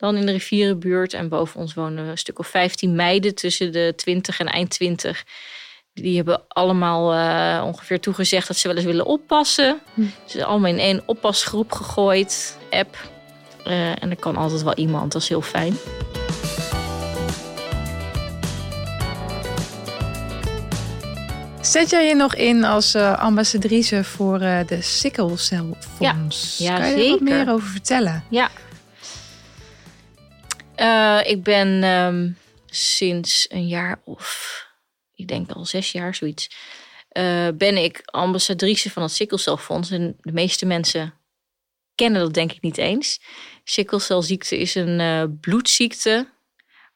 Dan 0.00 0.16
in 0.16 0.26
de 0.26 0.32
rivierenbuurt. 0.32 1.12
En 1.12 1.28
boven 1.28 1.60
ons 1.60 1.74
wonen 1.74 2.06
een 2.06 2.18
stuk 2.18 2.38
of 2.38 2.46
15 2.46 2.94
meiden 2.94 3.34
tussen 3.34 3.72
de 3.72 3.92
20 3.96 4.40
en 4.40 4.46
eind 4.46 4.70
20. 4.70 5.24
Die 5.94 6.16
hebben 6.16 6.42
allemaal 6.48 7.12
eh, 7.14 7.66
ongeveer 7.66 8.00
toegezegd 8.00 8.46
dat 8.46 8.56
ze 8.56 8.68
wel 8.68 8.76
eens 8.76 8.86
willen 8.86 9.06
oppassen. 9.06 9.80
Ze 9.96 10.10
zijn 10.26 10.44
allemaal 10.44 10.70
in 10.70 10.78
één 10.78 11.02
oppasgroep 11.06 11.72
gegooid, 11.72 12.58
app. 12.70 12.96
Eh, 13.64 14.02
en 14.02 14.10
er 14.10 14.16
kan 14.16 14.36
altijd 14.36 14.62
wel 14.62 14.74
iemand, 14.74 15.12
dat 15.12 15.22
is 15.22 15.28
heel 15.28 15.42
fijn. 15.42 15.76
Zet 21.60 21.90
jij 21.90 22.06
je 22.06 22.14
nog 22.14 22.34
in 22.34 22.64
als 22.64 22.94
eh, 22.94 23.18
ambassadrice 23.18 24.04
voor 24.04 24.38
de 24.38 24.78
Sickle 24.80 25.36
Cell 25.36 25.64
Fonds? 25.78 26.58
Ja, 26.58 26.78
kan 26.78 26.88
je 26.88 27.04
er 27.04 27.10
wat 27.10 27.20
meer 27.20 27.50
over 27.50 27.68
vertellen? 27.68 28.24
Ja. 28.28 28.50
Eh, 30.80 31.20
ik 31.24 31.42
ben 31.42 31.82
ehm, 31.82 32.30
sinds 32.66 33.46
een 33.50 33.66
jaar 33.66 34.00
of, 34.04 34.66
ik 35.14 35.28
denk 35.28 35.50
al 35.50 35.64
zes 35.64 35.92
jaar, 35.92 36.14
zoiets, 36.14 36.50
eh, 37.08 37.48
ben 37.54 37.76
ik 37.76 38.00
ambassadrice 38.04 38.90
van 38.90 39.02
het 39.02 39.12
sikkelcelfonds. 39.12 39.90
En 39.90 40.16
de 40.20 40.32
meeste 40.32 40.66
mensen 40.66 41.14
kennen 41.94 42.20
dat 42.20 42.34
denk 42.34 42.52
ik 42.52 42.62
niet 42.62 42.78
eens. 42.78 43.20
Sikkelcelziekte 43.64 44.58
is 44.58 44.74
een 44.74 45.00
eh, 45.00 45.24
bloedziekte 45.40 46.28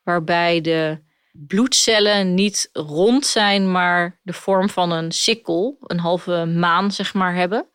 waarbij 0.02 0.60
de 0.60 0.98
bloedcellen 1.32 2.34
niet 2.34 2.68
rond 2.72 3.26
zijn, 3.26 3.72
maar 3.72 4.20
de 4.22 4.32
vorm 4.32 4.68
van 4.68 4.90
een 4.90 5.12
sikkel, 5.12 5.76
een 5.80 6.00
halve 6.00 6.44
maan 6.44 6.92
zeg 6.92 7.14
maar, 7.14 7.34
hebben. 7.34 7.66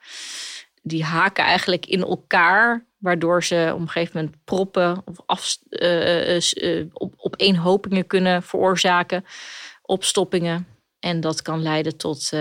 Die 0.82 1.04
haken 1.04 1.44
eigenlijk 1.44 1.86
in 1.86 2.02
elkaar, 2.02 2.88
waardoor 3.00 3.44
ze 3.44 3.72
op 3.74 3.80
een 3.80 3.90
gegeven 3.90 4.20
moment 4.20 4.44
proppen 4.44 5.02
of 5.06 5.16
af, 5.26 5.58
eh, 5.70 6.36
eh, 6.36 6.44
eh, 6.54 6.86
op, 6.94 7.14
opeenhopingen 7.18 8.08
kunnen 8.08 8.44
veroorzaken, 8.44 9.26
opstoppingen. 9.82 10.68
En 11.00 11.22
dat 11.22 11.42
kan 11.42 11.62
leiden 11.62 11.98
tot 11.98 12.32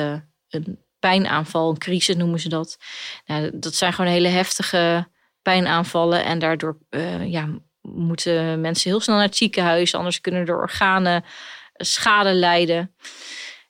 een 0.48 0.78
pijnaanval, 0.98 1.70
een 1.70 1.78
crisis 1.78 2.16
noemen 2.16 2.40
ze 2.40 2.48
dat. 2.48 2.78
Nou, 3.26 3.50
dat 3.58 3.74
zijn 3.74 3.92
gewoon 3.92 4.10
hele 4.10 4.28
heftige 4.28 5.08
pijnaanvallen 5.42 6.24
en 6.24 6.38
daardoor 6.38 6.78
ja, 7.26 7.48
moeten 7.80 8.60
mensen 8.60 8.90
heel 8.90 9.00
snel 9.00 9.16
naar 9.16 9.24
het 9.24 9.36
ziekenhuis, 9.36 9.94
anders 9.94 10.20
kunnen 10.20 10.46
de 10.46 10.52
organen 10.52 11.24
schade 11.72 12.34
lijden. 12.34 12.94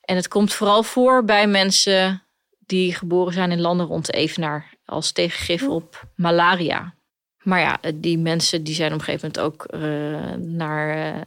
En 0.01 0.17
het 0.17 0.29
komt 0.29 0.53
vooral 0.53 0.83
voor 0.83 1.25
bij 1.25 1.47
mensen 1.47 2.23
die 2.59 2.95
geboren 2.95 3.33
zijn 3.33 3.51
in 3.51 3.61
landen 3.61 3.87
rond 3.87 4.07
de 4.07 4.13
Evenaar 4.13 4.78
als 4.89 5.13
tegengif 5.13 5.69
op 5.69 6.09
malaria. 6.15 6.95
Maar 7.43 7.61
ja, 7.61 7.79
die 7.95 8.19
mensen 8.19 8.65
die 8.65 8.75
zijn 8.75 8.93
op 8.93 8.99
een 8.99 9.05
gegeven 9.05 9.31
moment 9.35 9.53
ook 9.55 9.65
eh, 9.65 10.35
naar 10.47 11.15
eh, 11.15 11.21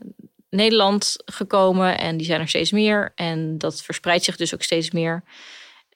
Nederland 0.49 1.15
gekomen 1.25 1.97
en 1.97 2.17
die 2.17 2.25
zijn 2.25 2.41
er 2.41 2.47
steeds 2.47 2.71
meer. 2.71 3.11
En 3.15 3.57
dat 3.57 3.81
verspreidt 3.81 4.23
zich 4.23 4.35
dus 4.35 4.53
ook 4.53 4.61
steeds 4.63 4.91
meer. 4.91 5.23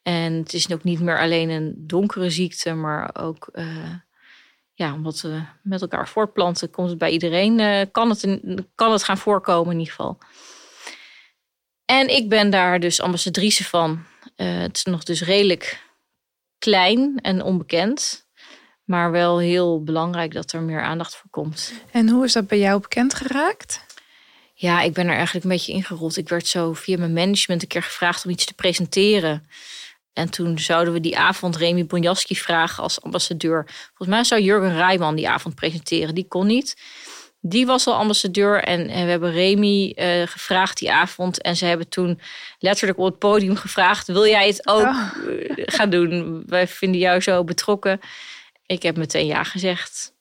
En 0.04 0.34
het 0.34 0.54
is 0.54 0.72
ook 0.72 0.84
niet 0.84 1.00
meer 1.00 1.20
alleen 1.20 1.50
een 1.50 1.74
donkere 1.78 2.30
ziekte, 2.30 2.74
maar 2.74 3.16
ook 3.20 3.50
eh, 3.54 3.94
ja, 4.74 4.94
omdat 4.94 5.22
we 5.22 5.42
met 5.62 5.82
elkaar 5.82 6.08
voortplanten, 6.08 6.70
komt 6.70 6.90
het 6.90 6.98
bij 6.98 7.12
iedereen, 7.12 7.60
eh, 7.60 7.82
kan, 7.92 8.10
het 8.10 8.24
in- 8.24 8.68
kan 8.76 8.92
het 8.92 9.04
gaan 9.04 9.18
voorkomen 9.18 9.72
in 9.74 9.80
ieder 9.80 9.94
geval. 9.94 10.18
En 11.86 12.08
ik 12.16 12.30
ben 12.30 12.50
daar 12.50 12.80
dus 12.80 13.02
ambassadrice 13.02 13.64
van. 13.64 14.04
Eh, 14.36 14.58
het 14.58 14.76
is 14.78 14.84
nog 14.84 15.04
dus 15.04 15.22
redelijk 15.24 15.84
klein 16.60 17.20
en 17.22 17.44
onbekend, 17.44 18.28
maar 18.84 19.12
wel 19.12 19.40
heel 19.40 19.84
belangrijk 19.84 20.34
dat 20.34 20.52
er 20.52 20.62
meer 20.62 20.82
aandacht 20.82 21.16
voor 21.16 21.30
komt. 21.30 21.74
En 21.92 22.10
hoe 22.10 22.26
is 22.26 22.34
dat 22.34 22.48
bij 22.48 22.60
jou 22.60 22.82
bekend 22.82 23.14
geraakt? 23.14 23.86
Ja, 24.54 24.82
ik 24.82 24.94
ben 24.94 25.08
er 25.08 25.16
eigenlijk 25.16 25.46
een 25.46 25.52
beetje 25.52 25.72
ingerold. 25.72 26.18
Ik 26.18 26.30
werd 26.30 26.48
zo 26.48 26.74
via 26.74 26.98
mijn 26.98 27.14
management 27.14 27.62
een 27.62 27.68
keer 27.68 27.84
gevraagd 27.84 28.26
om 28.26 28.32
iets 28.32 28.46
te 28.46 28.54
presenteren. 28.54 29.48
En 30.14 30.30
toen 30.30 30.60
zouden 30.60 30.94
we 30.94 31.00
die 31.00 31.18
avond 31.18 31.56
Remy 31.56 31.86
Bonjaski 31.86 32.36
vragen 32.36 32.84
als 32.84 33.02
ambassadeur. 33.02 33.64
Volgens 33.68 34.10
mij 34.10 34.24
zou 34.24 34.42
Jurgen 34.42 34.76
Rijman 34.76 35.16
die 35.16 35.30
avond 35.30 35.56
presenteren. 35.56 36.16
Die 36.16 36.28
kon 36.28 36.48
niet. 36.48 36.78
Die 37.48 37.66
was 37.66 37.88
al 37.88 37.94
ambassadeur 37.94 38.64
en, 38.64 38.90
en 38.90 39.04
we 39.06 39.10
hebben 39.12 39.32
Remy 39.32 39.92
eh, 39.96 40.22
gevraagd 40.28 40.78
die 40.78 40.92
avond. 40.92 41.42
En 41.42 41.56
ze 41.56 41.66
hebben 41.66 41.90
toen 41.90 42.20
letterlijk 42.60 43.00
op 43.00 43.06
het 43.06 43.20
podium 43.20 43.56
gevraagd... 43.56 44.08
wil 44.08 44.26
jij 44.28 44.48
het 44.48 44.68
ook 44.68 44.82
Oh. 44.82 45.10
eh, 45.28 45.64
gaan 45.66 45.90
doen? 45.90 46.44
Wij 46.46 46.68
vinden 46.68 47.00
jou 47.00 47.20
zo 47.20 47.44
betrokken. 47.44 48.00
Ik 48.66 48.84
heb 48.84 48.98
meteen 48.98 49.26
ja 49.26 49.44
gezegd. 49.44 50.14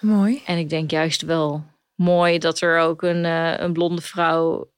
Mooi. 0.00 0.42
En 0.46 0.58
ik 0.58 0.68
denk 0.68 0.90
juist 0.90 1.22
wel 1.22 1.64
mooi 1.94 2.38
dat 2.38 2.60
er 2.60 2.78
ook 2.78 3.02
een, 3.02 3.24
eh, 3.24 3.52
een 3.56 3.72
blonde 3.72 4.02
vrouw 4.02 4.70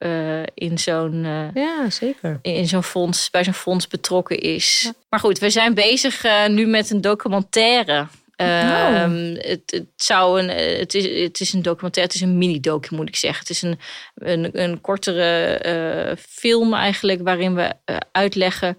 in 0.54 0.78
zo'n 0.78 1.22
Ja, 1.54 1.90
zeker. 1.90 2.38
in 2.42 2.66
zo'n 2.68 2.82
fonds, 2.82 3.30
bij 3.30 3.44
zo'n 3.44 3.52
fonds 3.52 3.88
betrokken 3.88 4.38
is. 4.38 4.92
Maar 5.08 5.20
goed, 5.20 5.38
we 5.38 5.50
zijn 5.50 5.74
bezig 5.74 6.24
nu 6.48 6.66
met 6.66 6.90
een 6.90 7.00
documentaire. 7.00 8.06
Ehm, 8.36 9.34
het, 9.38 9.62
het, 9.66 9.88
zou 9.96 10.40
een, 10.40 10.48
eh, 10.48 10.78
het, 10.78 10.94
is, 10.94 11.22
het 11.22 11.40
is 11.40 11.52
een 11.52 11.62
documentaire, 11.62 12.12
het 12.12 12.22
is 12.22 12.28
een 12.28 12.38
mini-docu 12.38 12.94
moet 12.94 13.08
ik 13.08 13.16
zeggen. 13.16 13.40
Het 13.40 13.50
is 13.50 13.62
een, 13.62 13.78
een, 14.14 14.62
een 14.62 14.80
kortere 14.80 15.58
eh, 15.58 16.16
film 16.28 16.74
eigenlijk 16.74 17.22
waarin 17.22 17.54
we 17.54 17.74
eh, 17.84 17.96
uitleggen 18.12 18.78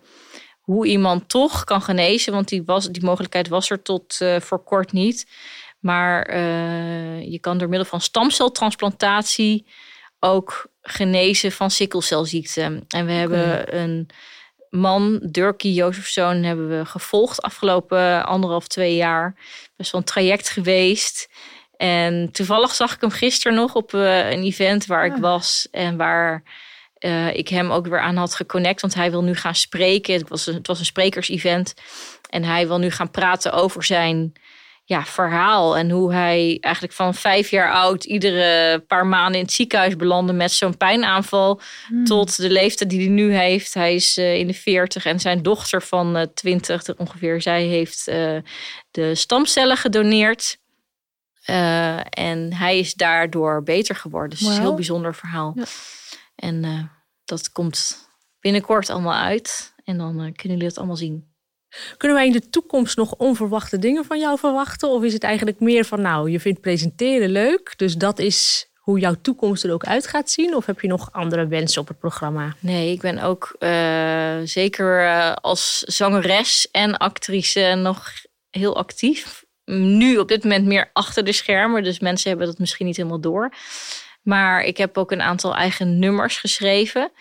hoe 0.62 0.88
iemand 0.88 1.30
toch 1.30 1.64
kan 1.64 1.82
genezen. 1.82 2.34
Want 2.34 2.48
die, 2.48 2.64
was, 2.66 2.88
die 2.88 3.04
mogelijkheid 3.04 3.48
was 3.48 3.70
er 3.70 3.82
tot 3.82 4.18
voor 4.40 4.64
kort 4.64 4.92
niet. 4.92 5.28
Maar 5.80 6.40
je 7.22 7.38
kan 7.40 7.58
door 7.58 7.70
middel 7.70 7.88
van 7.88 8.02
stamceltransplantatie 8.02 9.66
ook 10.20 10.68
genezen 10.82 11.52
van 11.52 11.72
sikkelcelziekte. 11.72 12.84
En 12.88 13.06
we 13.06 13.12
hebben 13.12 13.78
een 13.80 14.10
man, 14.76 15.20
Durkie 15.22 15.74
Jozefzoon, 15.74 16.44
hebben 16.44 16.70
we 16.70 16.86
gevolgd 16.86 17.42
afgelopen 17.42 18.26
anderhalf, 18.26 18.68
twee 18.68 18.96
jaar. 18.96 19.36
Best 19.76 19.92
wel 19.92 20.02
een 20.02 20.08
traject 20.08 20.50
geweest. 20.50 21.30
En 21.78 22.32
toevallig 22.32 22.74
zag 22.74 22.94
ik 22.94 23.02
hem 23.02 23.10
gisteren 23.10 23.58
nog 23.58 23.76
op 23.76 23.94
eh, 23.94 24.32
een 24.32 24.44
event 24.44 24.86
waar 24.86 25.06
ik 25.06 25.16
was. 25.16 25.68
En 25.72 25.98
waar 25.98 26.44
eh, 26.98 27.36
ik 27.36 27.48
hem 27.48 27.72
ook 27.72 27.88
weer 27.88 28.00
aan 28.00 28.16
had 28.16 28.36
geconnect. 28.36 28.82
Want 28.82 28.94
hij 28.94 29.12
wil 29.12 29.24
nu 29.24 29.36
gaan 29.36 29.56
spreken. 29.56 30.14
Het 30.14 30.30
was 30.30 30.48
een, 30.48 30.54
het 30.54 30.68
was 30.68 30.80
een 30.80 30.86
sprekersevent. 30.86 31.74
En 32.30 32.44
hij 32.44 32.68
wil 32.68 32.78
nu 32.78 32.92
gaan 32.92 33.12
praten 33.12 33.54
over 33.54 33.84
zijn 33.84 34.34
ja, 34.88 35.06
verhaal. 35.06 35.78
En 35.78 35.90
hoe 35.90 36.14
hij 36.14 36.58
eigenlijk 36.62 36.94
van 36.94 37.14
vijf 37.14 37.50
jaar 37.50 37.72
oud 37.72 38.04
iedere 38.04 38.80
paar 38.80 39.06
maanden 39.06 39.40
in 39.40 39.46
het 39.46 39.54
ziekenhuis 39.54 39.96
belandde 39.96 40.34
met 40.34 40.52
zo'n 40.52 40.78
pijnaanval. 40.78 41.62
Tot 42.04 42.38
de 42.38 42.50
leeftijd 42.50 42.90
die 42.90 43.00
hij 43.00 43.10
nu 43.10 43.34
heeft. 43.34 43.74
Hij 43.74 43.96
is 43.96 44.18
eh, 44.18 44.36
in 44.36 44.48
de 44.48 44.54
40 44.54 45.06
en 45.06 45.20
zijn 45.20 45.44
dochter 45.44 45.82
van 45.82 46.16
eh 46.16 46.28
20 46.34 46.96
ongeveer. 46.98 47.42
Zij 47.42 47.64
heeft 47.64 48.08
eh, 48.08 48.38
de 48.92 49.16
stamcellen 49.16 49.78
gedoneerd. 49.78 50.58
En 52.10 52.54
hij 52.54 52.80
is 52.80 52.94
daardoor 52.94 53.64
beter 53.64 53.96
geworden. 53.96 54.30
Dus 54.30 54.40
het 54.40 54.50
is 54.50 54.56
een 54.56 54.62
heel 54.62 54.76
bijzonder 54.76 55.16
verhaal. 55.16 55.56
En 56.36 56.90
dat 57.26 57.52
komt 57.52 58.10
binnenkort 58.40 58.90
allemaal 58.90 59.14
uit. 59.14 59.74
En 59.84 59.98
dan 59.98 60.14
kunnen 60.16 60.34
jullie 60.58 60.66
het 60.66 60.78
allemaal 60.78 60.96
zien. 60.96 61.35
Kunnen 61.98 62.18
wij 62.18 62.26
in 62.26 62.32
de 62.32 62.50
toekomst 62.50 62.98
nog 62.98 63.14
onverwachte 63.16 63.80
dingen 63.80 64.06
van 64.06 64.20
jou 64.20 64.40
verwachten? 64.40 64.90
Of 64.90 65.04
is 65.04 65.14
het 65.14 65.24
eigenlijk 65.24 65.60
meer 65.60 65.86
van, 65.86 66.02
nou, 66.02 66.32
je 66.32 66.40
vindt 66.40 66.62
presenteren 66.62 67.30
leuk, 67.30 67.74
dus 67.78 67.96
dat 67.96 68.20
is 68.20 68.70
hoe 68.86 69.00
jouw 69.00 69.16
toekomst 69.22 69.64
er 69.64 69.74
ook 69.74 69.86
uit 69.86 70.08
gaat 70.08 70.30
zien? 70.30 70.56
Of 70.56 70.66
heb 70.66 70.80
je 70.80 70.88
nog 70.88 71.12
andere 71.12 71.48
wensen 71.48 71.82
op 71.82 71.88
het 71.88 72.00
programma? 72.00 72.56
Nee, 72.60 72.92
ik 72.92 73.02
ben 73.02 73.20
ook 73.20 73.56
eh, 73.60 74.38
zeker 74.44 75.06
eh, 75.06 75.34
als 75.34 75.80
zangeres 75.80 76.68
en 76.72 76.98
actrice 76.98 77.76
nog 77.78 78.12
heel 78.50 78.76
actief. 78.76 79.44
nu 79.66 80.18
op 80.18 80.28
dit 80.28 80.44
moment 80.44 80.66
meer 80.66 80.90
achter 80.94 81.24
de 81.24 81.32
schermen. 81.32 81.84
Dus 81.84 82.00
mensen 82.00 82.30
hebben 82.30 82.48
dat 82.48 82.60
misschien 82.60 82.86
niet 82.86 82.98
helemaal 82.98 83.20
door. 83.20 83.54
Maar 84.22 84.64
ik 84.64 84.78
heb 84.78 84.98
ook 84.98 85.12
een 85.12 85.22
aantal 85.22 85.56
eigen 85.56 86.00
nummers 86.00 86.38
geschreven. 86.38 87.12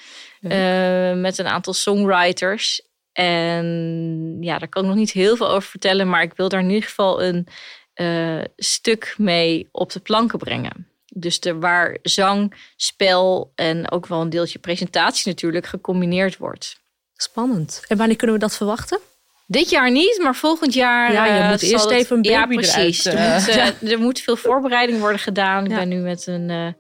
eh, 0.41 1.13
met 1.15 1.39
een 1.39 1.47
aantal 1.47 1.73
songwriters. 1.73 2.83
En 3.15 4.37
ja, 4.41 4.59
daar 4.59 4.69
kan 4.69 4.83
ik 4.83 4.89
nog 4.89 4.99
niet 4.99 5.11
heel 5.13 5.37
veel 5.37 5.49
over 5.49 5.69
vertellen. 5.71 6.09
Maar 6.09 6.23
ik 6.23 6.33
wil 6.37 6.49
daar 6.49 6.61
in 6.61 6.69
ieder 6.71 6.89
geval 6.89 7.23
een 7.23 7.47
eh, 7.95 8.41
stuk 8.57 9.15
mee 9.19 9.69
op 9.73 9.93
de 9.93 10.01
planken 10.01 10.39
brengen. 10.39 10.89
Dus 11.17 11.41
de, 11.41 11.59
waar 11.59 11.99
zang, 12.03 12.55
spel 12.77 13.53
en 13.55 13.91
ook 13.91 14.07
wel 14.07 14.21
een 14.21 14.31
deeltje 14.31 14.59
presentatie 14.59 15.29
natuurlijk 15.31 15.67
gecombineerd 15.67 16.37
wordt. 16.37 16.81
Spannend. 17.17 17.85
En 17.89 17.97
wanneer 17.97 18.17
kunnen 18.17 18.37
we 18.37 18.43
dat 18.43 18.57
verwachten? 18.57 18.99
Dit 19.47 19.71
jaar 19.71 19.91
niet, 19.91 20.21
maar 20.23 20.35
volgend 20.35 20.75
jaar. 20.75 21.13
Ja, 21.13 21.27
je 21.27 21.41
eh, 21.43 21.49
moet 21.51 21.63
eerst 21.63 21.91
even 21.91 22.17
een 22.17 22.23
Ja, 22.23 22.41
baby 22.41 22.55
precies. 22.55 23.05
eruit, 23.05 23.49
Er, 23.49 23.59
eh, 23.59 23.65
moet, 23.81 23.91
er 23.93 23.99
moet 23.99 24.21
veel 24.21 24.37
voorbereiding 24.37 25.01
worden 25.01 25.19
gedaan. 25.19 25.65
Ik 25.65 25.71
Ja. 25.71 25.77
ben 25.77 25.89
nu 25.89 25.97
met 25.97 26.27
een 26.27 26.77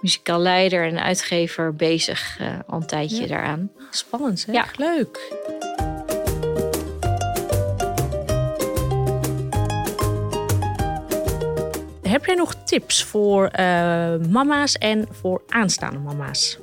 muzikaal 0.00 0.40
leider 0.40 0.86
en 0.86 1.02
uitgever 1.02 1.74
bezig 1.76 2.38
al 2.66 2.80
een 2.80 2.86
tijdje 2.86 3.20
Ja. 3.20 3.26
daaraan. 3.26 3.70
Spannend. 3.90 4.46
Ja. 4.52 4.64
Leuk. 4.76 5.20
Heb 12.12 12.24
jij 12.24 12.34
nog 12.34 12.54
tips 12.54 13.04
voor 13.04 13.46
eh, 13.46 14.16
mama's 14.16 14.74
en 14.74 15.08
voor 15.10 15.42
aanstaande 15.48 15.98
mama's? 15.98 16.58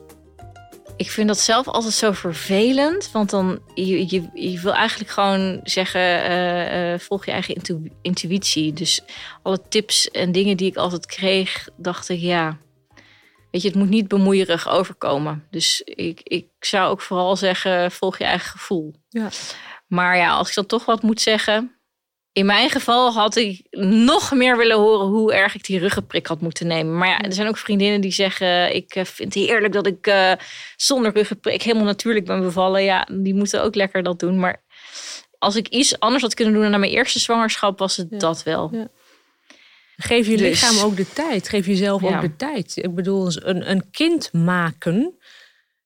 Ik 0.98 1.12
vind 1.12 1.28
dat 1.28 1.40
zelf 1.40 1.68
altijd 1.68 1.94
zo 1.94 2.12
vervelend. 2.12 3.12
Want 3.12 3.30
dan 3.30 3.60
je, 3.74 4.16
je, 4.16 4.30
je 4.34 4.60
wil 4.60 4.74
eigenlijk 4.74 5.10
gewoon 5.10 5.60
zeggen: 5.64 6.02
eh, 6.02 6.94
eh, 6.94 7.00
volg 7.00 7.26
je 7.26 7.32
eigen 7.32 7.56
intu- 7.56 7.92
intuïtie. 8.02 8.74
Dus 8.74 9.02
alle 9.42 9.62
tips 9.70 10.12
en 10.12 10.32
dingen 10.32 10.58
die 10.58 10.70
ik 10.70 10.78
altijd 10.78 11.06
kreeg, 11.06 11.70
dacht 11.78 12.10
ik 12.10 12.20
ja. 12.20 12.58
Weet 13.52 13.62
je, 13.62 13.68
het 13.68 13.78
moet 13.78 13.90
niet 13.90 14.08
bemoeierig 14.08 14.70
overkomen. 14.70 15.48
Dus 15.50 15.82
ik, 15.82 16.22
ik 16.24 16.48
zou 16.60 16.90
ook 16.90 17.02
vooral 17.02 17.36
zeggen: 17.36 17.92
volg 17.92 18.18
je 18.18 18.24
eigen 18.24 18.50
gevoel. 18.50 18.96
Ja. 19.10 19.30
Maar 19.88 20.18
ja, 20.18 20.30
als 20.30 20.50
ik 20.50 20.56
dan 20.56 20.66
toch 20.66 20.86
wat 20.86 21.02
moet 21.02 21.22
zeggen. 21.22 21.79
In 22.40 22.46
mijn 22.46 22.70
geval 22.70 23.14
had 23.14 23.36
ik 23.36 23.62
nog 23.72 24.32
meer 24.32 24.58
willen 24.58 24.78
horen 24.78 25.08
hoe 25.08 25.34
erg 25.34 25.56
ik 25.56 25.66
die 25.66 25.80
ruggenprik 25.80 26.28
had 26.28 26.42
moeten 26.42 26.68
nemen. 26.68 26.98
Maar 26.98 27.08
ja, 27.08 27.22
er 27.22 27.34
zijn 27.34 27.48
ook 27.48 27.58
vriendinnen 27.58 28.02
die 28.02 28.12
zeggen: 28.12 28.76
Ik 28.76 28.96
eh, 28.96 29.06
vind 29.06 29.34
het 29.34 29.44
heerlijk 29.44 29.74
dat 29.74 29.88
ik 29.88 30.08
eh, 30.08 30.32
zonder 30.76 31.14
ruggenprik 31.14 31.62
helemaal 31.62 31.86
natuurlijk 31.86 32.26
ben 32.26 32.42
bevallen. 32.42 32.84
Ja, 32.84 33.08
die 33.12 33.34
moeten 33.34 33.64
ook 33.64 33.76
lekker 33.76 34.04
dat 34.04 34.20
doen. 34.20 34.40
Maar 34.40 34.64
als 35.38 35.56
ik 35.56 35.68
iets 35.68 36.00
anders 36.00 36.24
had 36.24 36.34
kunnen 36.34 36.54
doen 36.54 36.62
dan 36.62 36.72
na 36.72 36.78
mijn 36.78 36.92
eerste 36.92 37.20
zwangerschap, 37.20 37.80
was 37.80 37.98
het 37.98 38.08
Ja. 38.10 38.18
dat 38.18 38.44
wel. 38.44 38.70
Ja. 38.74 38.88
Geef 39.98 40.28
je 40.28 40.38
Dus- 40.38 40.62
lichaam 40.62 40.86
ook 40.86 40.98
de 40.98 41.14
tijd. 41.14 41.50
Geef 41.50 41.66
jezelf 41.66 42.02
Ja. 42.02 42.16
ook 42.16 42.22
de 42.22 42.36
tijd. 42.36 42.78
Ik 42.78 42.96
bedoel, 42.96 43.32
een, 43.36 43.70
een 43.70 43.90
kind 43.92 44.34
maken. 44.34 45.18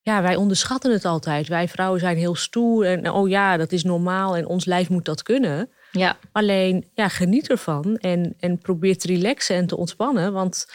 Ja, 0.02 0.22
wij 0.22 0.36
onderschatten 0.36 0.92
het 0.92 1.06
altijd. 1.06 1.48
Wij 1.48 1.68
vrouwen 1.68 2.00
zijn 2.00 2.18
heel 2.18 2.36
stoer. 2.36 2.86
En 2.86 3.12
oh 3.12 3.30
ja, 3.30 3.58
dat 3.58 3.72
is 3.72 3.84
normaal. 3.84 4.36
En 4.36 4.46
ons 4.48 4.66
lijf 4.66 4.89
moet 4.89 5.06
dat 5.06 5.24
kunnen. 5.24 5.70
Ja, 5.97 6.17
Alleen, 6.32 6.89
ja, 6.93 7.08
geniet 7.08 7.49
ervan. 7.49 7.97
En, 7.97 8.36
en 8.39 8.58
probeer 8.58 8.97
te 8.97 9.08
relaxen 9.08 9.56
en 9.56 9.67
te 9.67 9.77
ontspannen. 9.77 10.34
Want 10.34 10.65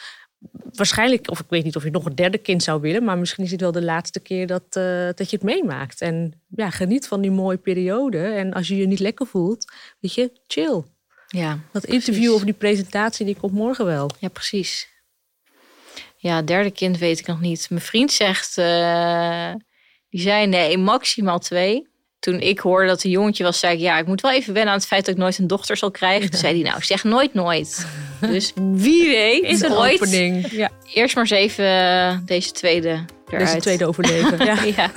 waarschijnlijk, 0.72 1.31
of 1.31 1.38
ik 1.40 1.46
weet 1.48 1.64
niet 1.64 1.76
of 1.76 1.85
je 1.85 1.90
nog 1.90 2.04
een 2.04 2.14
derde 2.14 2.38
kind 2.38 2.62
zou 2.62 2.81
willen. 2.81 3.04
Maar 3.04 3.18
misschien 3.18 3.44
is 3.44 3.50
het 3.50 3.61
wel 3.61 3.72
de 3.72 3.83
laatste 3.83 4.20
keer 4.20 4.46
dat, 4.46 4.62
eh, 4.70 5.09
dat 5.14 5.31
je 5.31 5.37
het 5.37 5.42
meemaakt. 5.42 6.00
En 6.00 6.42
ja, 6.57 6.70
geniet 6.70 7.09
van 7.09 7.20
die 7.20 7.31
mooie 7.31 7.57
periode. 7.57 8.18
En 8.18 8.52
als 8.52 8.68
je 8.68 8.76
je 8.76 8.87
niet 8.87 9.00
lekker 9.00 9.26
voelt, 9.26 9.72
weet 10.00 10.14
je, 10.14 10.31
chill. 10.46 10.83
ja, 11.26 11.59
Dat 11.72 11.85
interview 11.85 12.20
Precies. 12.22 12.37
of 12.37 12.44
die 12.44 12.52
presentatie, 12.54 13.26
die 13.26 13.37
komt 13.37 13.52
morgen 13.52 13.85
wel. 13.85 14.11
ja, 14.18 14.28
precies. 14.28 14.88
Ja, 16.16 16.42
derde 16.42 16.70
kind 16.70 16.98
weet 16.98 17.18
ik 17.18 17.26
nog 17.26 17.40
niet. 17.40 17.70
Mijn 17.70 17.83
vriend 17.83 18.12
zegt, 18.12 18.59
eh, 18.59 19.52
die 20.09 20.20
zei 20.20 20.46
nee, 20.46 20.78
maximaal 20.78 21.38
twee. 21.38 21.88
Toen 22.20 22.40
ik 22.40 22.59
hoorde 22.59 22.87
dat 22.87 23.04
een 23.04 23.11
jongetje 23.11 23.44
was, 23.44 23.59
zei 23.59 23.74
ik 23.74 23.81
ja, 23.81 23.98
ik 23.98 24.07
moet 24.07 24.20
wel 24.20 24.33
even 24.33 24.52
wennen 24.54 24.72
aan 24.72 24.78
het 24.78 24.88
feit 24.88 25.04
dat 25.04 25.14
ik 25.14 25.20
nooit 25.20 25.38
een 25.38 25.46
dochter 25.46 25.76
zal 25.76 25.90
krijgen. 25.90 26.31
Toen 26.31 26.40
zei 26.40 26.62
hij 26.62 26.70
nou, 26.70 26.83
zeg 26.85 27.04
nooit 27.04 27.35
nooit. 27.35 27.87
Dus 28.20 28.52
wie 28.72 29.09
weet, 29.09 29.42
Is 29.42 29.61
een 29.61 29.72
ooit. 29.72 29.94
opening. 30.02 30.50
Ja, 30.50 30.70
Eerst 30.94 31.14
maar 31.14 31.24
eens 31.31 31.33
even 31.54 32.22
deze 32.26 32.52
tweede 32.52 33.04
eruit. 33.28 33.46
deze 33.46 33.61
tweede 33.61 33.87
overleven. 33.87 34.44
Ja. 34.44 34.57
Ja. 34.76 34.90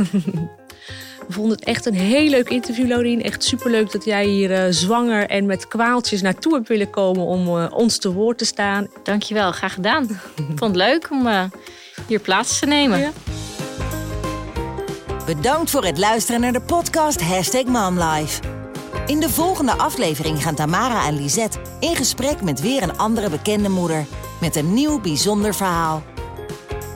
We 1.28 1.34
vonden 1.38 1.58
het 1.58 1.64
echt 1.68 1.86
een 1.86 1.94
heel 1.94 2.30
leuk 2.30 2.50
interview, 2.50 2.88
Laurien. 2.88 3.24
Echt 3.24 3.44
superleuk 3.44 3.92
dat 3.92 4.06
jij 4.06 4.26
hier 4.26 4.52
eh, 4.54 4.64
zwanger 4.70 5.28
en 5.30 5.46
met 5.46 5.68
kwaaltjes 5.68 6.22
naartoe 6.22 6.54
hebt 6.54 6.68
willen 6.68 6.90
komen 6.90 7.26
om 7.26 7.48
eh, 7.48 7.68
ons 7.74 7.98
te 7.98 8.12
woord 8.12 8.38
te 8.38 8.46
staan. 8.46 8.88
Dankjewel, 9.04 9.52
graag 9.52 9.74
gedaan. 9.74 10.04
Ik 10.36 10.46
vond 10.46 10.60
het 10.60 10.76
leuk 10.76 11.12
om 11.12 11.28
eh, 11.28 11.44
hier 12.08 12.20
plaats 12.20 12.60
te 12.60 12.66
nemen. 12.66 13.00
Ja. 13.00 13.12
Bedankt 15.26 15.72
voor 15.72 15.86
het 15.86 15.98
luisteren 15.98 16.42
naar 16.42 16.54
de 16.54 16.62
podcast 16.62 17.22
Hashtag 17.22 17.64
MomLife. 17.64 18.42
In 19.06 19.20
de 19.20 19.30
volgende 19.30 19.72
aflevering 19.72 20.44
gaan 20.44 20.56
Tamara 20.56 21.06
en 21.08 21.22
Lisette 21.22 21.60
in 21.80 21.96
gesprek 21.96 22.42
met 22.42 22.62
weer 22.62 22.84
een 22.84 22.98
andere 22.98 23.30
bekende 23.30 23.70
moeder. 23.70 24.06
Met 24.40 24.56
een 24.56 24.74
nieuw 24.74 25.02
bijzonder 25.02 25.56
verhaal. 25.56 26.04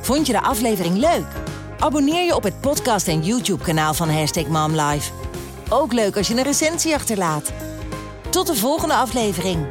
Vond 0.02 0.28
je 0.28 0.34
de 0.34 0.42
aflevering 0.42 0.98
leuk? 0.98 1.26
Abonneer 1.80 2.24
je 2.24 2.36
op 2.36 2.44
het 2.44 2.62
podcast 2.62 3.08
en 3.08 3.24
YouTube 3.24 3.64
kanaal 3.64 3.94
van 3.94 4.10
Hashtag 4.10 4.48
MomLife. 4.48 5.12
Ook 5.70 5.94
leuk 5.94 6.18
als 6.18 6.28
je 6.28 6.36
een 6.36 6.44
recensie 6.44 6.94
achterlaat. 6.94 7.52
Tot 8.30 8.48
de 8.48 8.56
volgende 8.56 8.94
aflevering. 8.96 9.66